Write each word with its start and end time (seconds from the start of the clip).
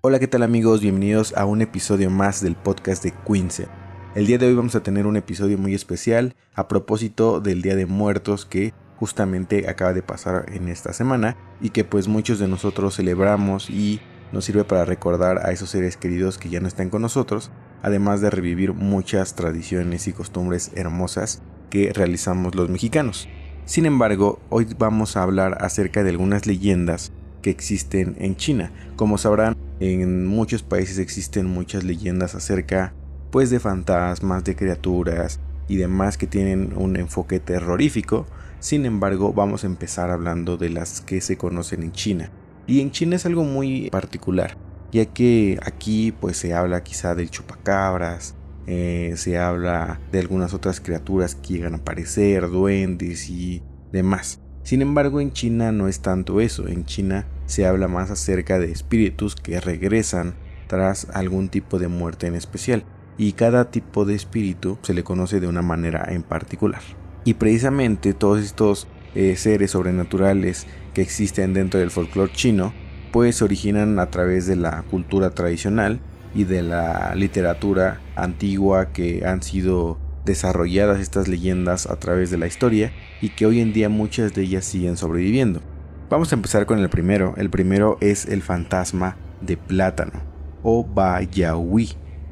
Hola, 0.00 0.20
¿qué 0.20 0.28
tal 0.28 0.44
amigos? 0.44 0.80
Bienvenidos 0.80 1.36
a 1.36 1.44
un 1.44 1.60
episodio 1.60 2.08
más 2.08 2.40
del 2.40 2.54
podcast 2.54 3.02
de 3.02 3.12
Quince. 3.26 3.66
El 4.14 4.28
día 4.28 4.38
de 4.38 4.46
hoy 4.46 4.54
vamos 4.54 4.76
a 4.76 4.82
tener 4.84 5.08
un 5.08 5.16
episodio 5.16 5.58
muy 5.58 5.74
especial 5.74 6.36
a 6.54 6.68
propósito 6.68 7.40
del 7.40 7.62
Día 7.62 7.74
de 7.74 7.86
Muertos 7.86 8.46
que 8.46 8.72
justamente 8.94 9.68
acaba 9.68 9.92
de 9.92 10.02
pasar 10.02 10.46
en 10.52 10.68
esta 10.68 10.92
semana 10.92 11.36
y 11.60 11.70
que 11.70 11.82
pues 11.82 12.06
muchos 12.06 12.38
de 12.38 12.46
nosotros 12.46 12.94
celebramos 12.94 13.70
y 13.70 14.00
nos 14.30 14.44
sirve 14.44 14.62
para 14.62 14.84
recordar 14.84 15.44
a 15.44 15.50
esos 15.50 15.70
seres 15.70 15.96
queridos 15.96 16.38
que 16.38 16.48
ya 16.48 16.60
no 16.60 16.68
están 16.68 16.90
con 16.90 17.02
nosotros, 17.02 17.50
además 17.82 18.20
de 18.20 18.30
revivir 18.30 18.74
muchas 18.74 19.34
tradiciones 19.34 20.06
y 20.06 20.12
costumbres 20.12 20.70
hermosas 20.76 21.42
que 21.70 21.92
realizamos 21.92 22.54
los 22.54 22.68
mexicanos. 22.68 23.28
Sin 23.64 23.84
embargo, 23.84 24.38
hoy 24.48 24.68
vamos 24.78 25.16
a 25.16 25.24
hablar 25.24 25.58
acerca 25.60 26.04
de 26.04 26.10
algunas 26.10 26.46
leyendas 26.46 27.10
que 27.42 27.50
existen 27.50 28.14
en 28.20 28.36
China. 28.36 28.72
Como 28.94 29.18
sabrán, 29.18 29.56
en 29.80 30.26
muchos 30.26 30.62
países 30.62 30.98
existen 30.98 31.46
muchas 31.46 31.84
leyendas 31.84 32.34
acerca 32.34 32.94
pues 33.30 33.50
de 33.50 33.60
fantasmas, 33.60 34.44
de 34.44 34.56
criaturas 34.56 35.40
y 35.68 35.76
demás 35.76 36.16
que 36.16 36.26
tienen 36.26 36.72
un 36.76 36.96
enfoque 36.96 37.40
terrorífico. 37.40 38.26
Sin 38.58 38.86
embargo, 38.86 39.32
vamos 39.32 39.64
a 39.64 39.66
empezar 39.66 40.10
hablando 40.10 40.56
de 40.56 40.70
las 40.70 41.00
que 41.00 41.20
se 41.20 41.36
conocen 41.36 41.82
en 41.82 41.92
China. 41.92 42.30
Y 42.66 42.80
en 42.80 42.90
China 42.90 43.16
es 43.16 43.26
algo 43.26 43.44
muy 43.44 43.88
particular, 43.90 44.56
ya 44.92 45.06
que 45.06 45.58
aquí 45.62 46.12
pues 46.12 46.36
se 46.36 46.54
habla 46.54 46.82
quizá 46.82 47.14
del 47.14 47.30
chupacabras, 47.30 48.34
eh, 48.66 49.14
se 49.16 49.38
habla 49.38 50.00
de 50.12 50.18
algunas 50.18 50.52
otras 50.52 50.80
criaturas 50.80 51.34
que 51.34 51.54
llegan 51.54 51.74
a 51.74 51.78
aparecer, 51.78 52.50
duendes 52.50 53.30
y 53.30 53.62
demás. 53.92 54.40
Sin 54.64 54.82
embargo, 54.82 55.20
en 55.22 55.32
China 55.32 55.72
no 55.72 55.88
es 55.88 56.00
tanto 56.00 56.42
eso. 56.42 56.68
En 56.68 56.84
China 56.84 57.24
se 57.48 57.66
habla 57.66 57.88
más 57.88 58.10
acerca 58.12 58.58
de 58.60 58.70
espíritus 58.70 59.34
que 59.34 59.58
regresan 59.58 60.34
tras 60.68 61.08
algún 61.14 61.48
tipo 61.48 61.80
de 61.80 61.88
muerte 61.88 62.28
en 62.28 62.36
especial. 62.36 62.84
Y 63.16 63.32
cada 63.32 63.70
tipo 63.72 64.04
de 64.04 64.14
espíritu 64.14 64.78
se 64.82 64.94
le 64.94 65.02
conoce 65.02 65.40
de 65.40 65.48
una 65.48 65.62
manera 65.62 66.06
en 66.10 66.22
particular. 66.22 66.82
Y 67.24 67.34
precisamente 67.34 68.14
todos 68.14 68.44
estos 68.44 68.86
eh, 69.14 69.34
seres 69.36 69.72
sobrenaturales 69.72 70.66
que 70.94 71.02
existen 71.02 71.54
dentro 71.54 71.80
del 71.80 71.90
folclore 71.90 72.32
chino, 72.32 72.72
pues 73.10 73.36
se 73.36 73.44
originan 73.44 73.98
a 73.98 74.10
través 74.10 74.46
de 74.46 74.54
la 74.54 74.82
cultura 74.82 75.30
tradicional 75.30 76.00
y 76.34 76.44
de 76.44 76.62
la 76.62 77.14
literatura 77.14 78.00
antigua 78.14 78.92
que 78.92 79.24
han 79.26 79.42
sido 79.42 79.98
desarrolladas 80.26 81.00
estas 81.00 81.26
leyendas 81.26 81.86
a 81.86 81.96
través 81.96 82.30
de 82.30 82.36
la 82.36 82.46
historia 82.46 82.92
y 83.22 83.30
que 83.30 83.46
hoy 83.46 83.60
en 83.60 83.72
día 83.72 83.88
muchas 83.88 84.34
de 84.34 84.42
ellas 84.42 84.66
siguen 84.66 84.98
sobreviviendo. 84.98 85.62
Vamos 86.10 86.32
a 86.32 86.36
empezar 86.36 86.64
con 86.64 86.78
el 86.78 86.88
primero. 86.88 87.34
El 87.36 87.50
primero 87.50 87.98
es 88.00 88.24
el 88.24 88.40
fantasma 88.40 89.18
de 89.42 89.58
plátano 89.58 90.22
o 90.62 90.82
Bayahui. 90.82 91.90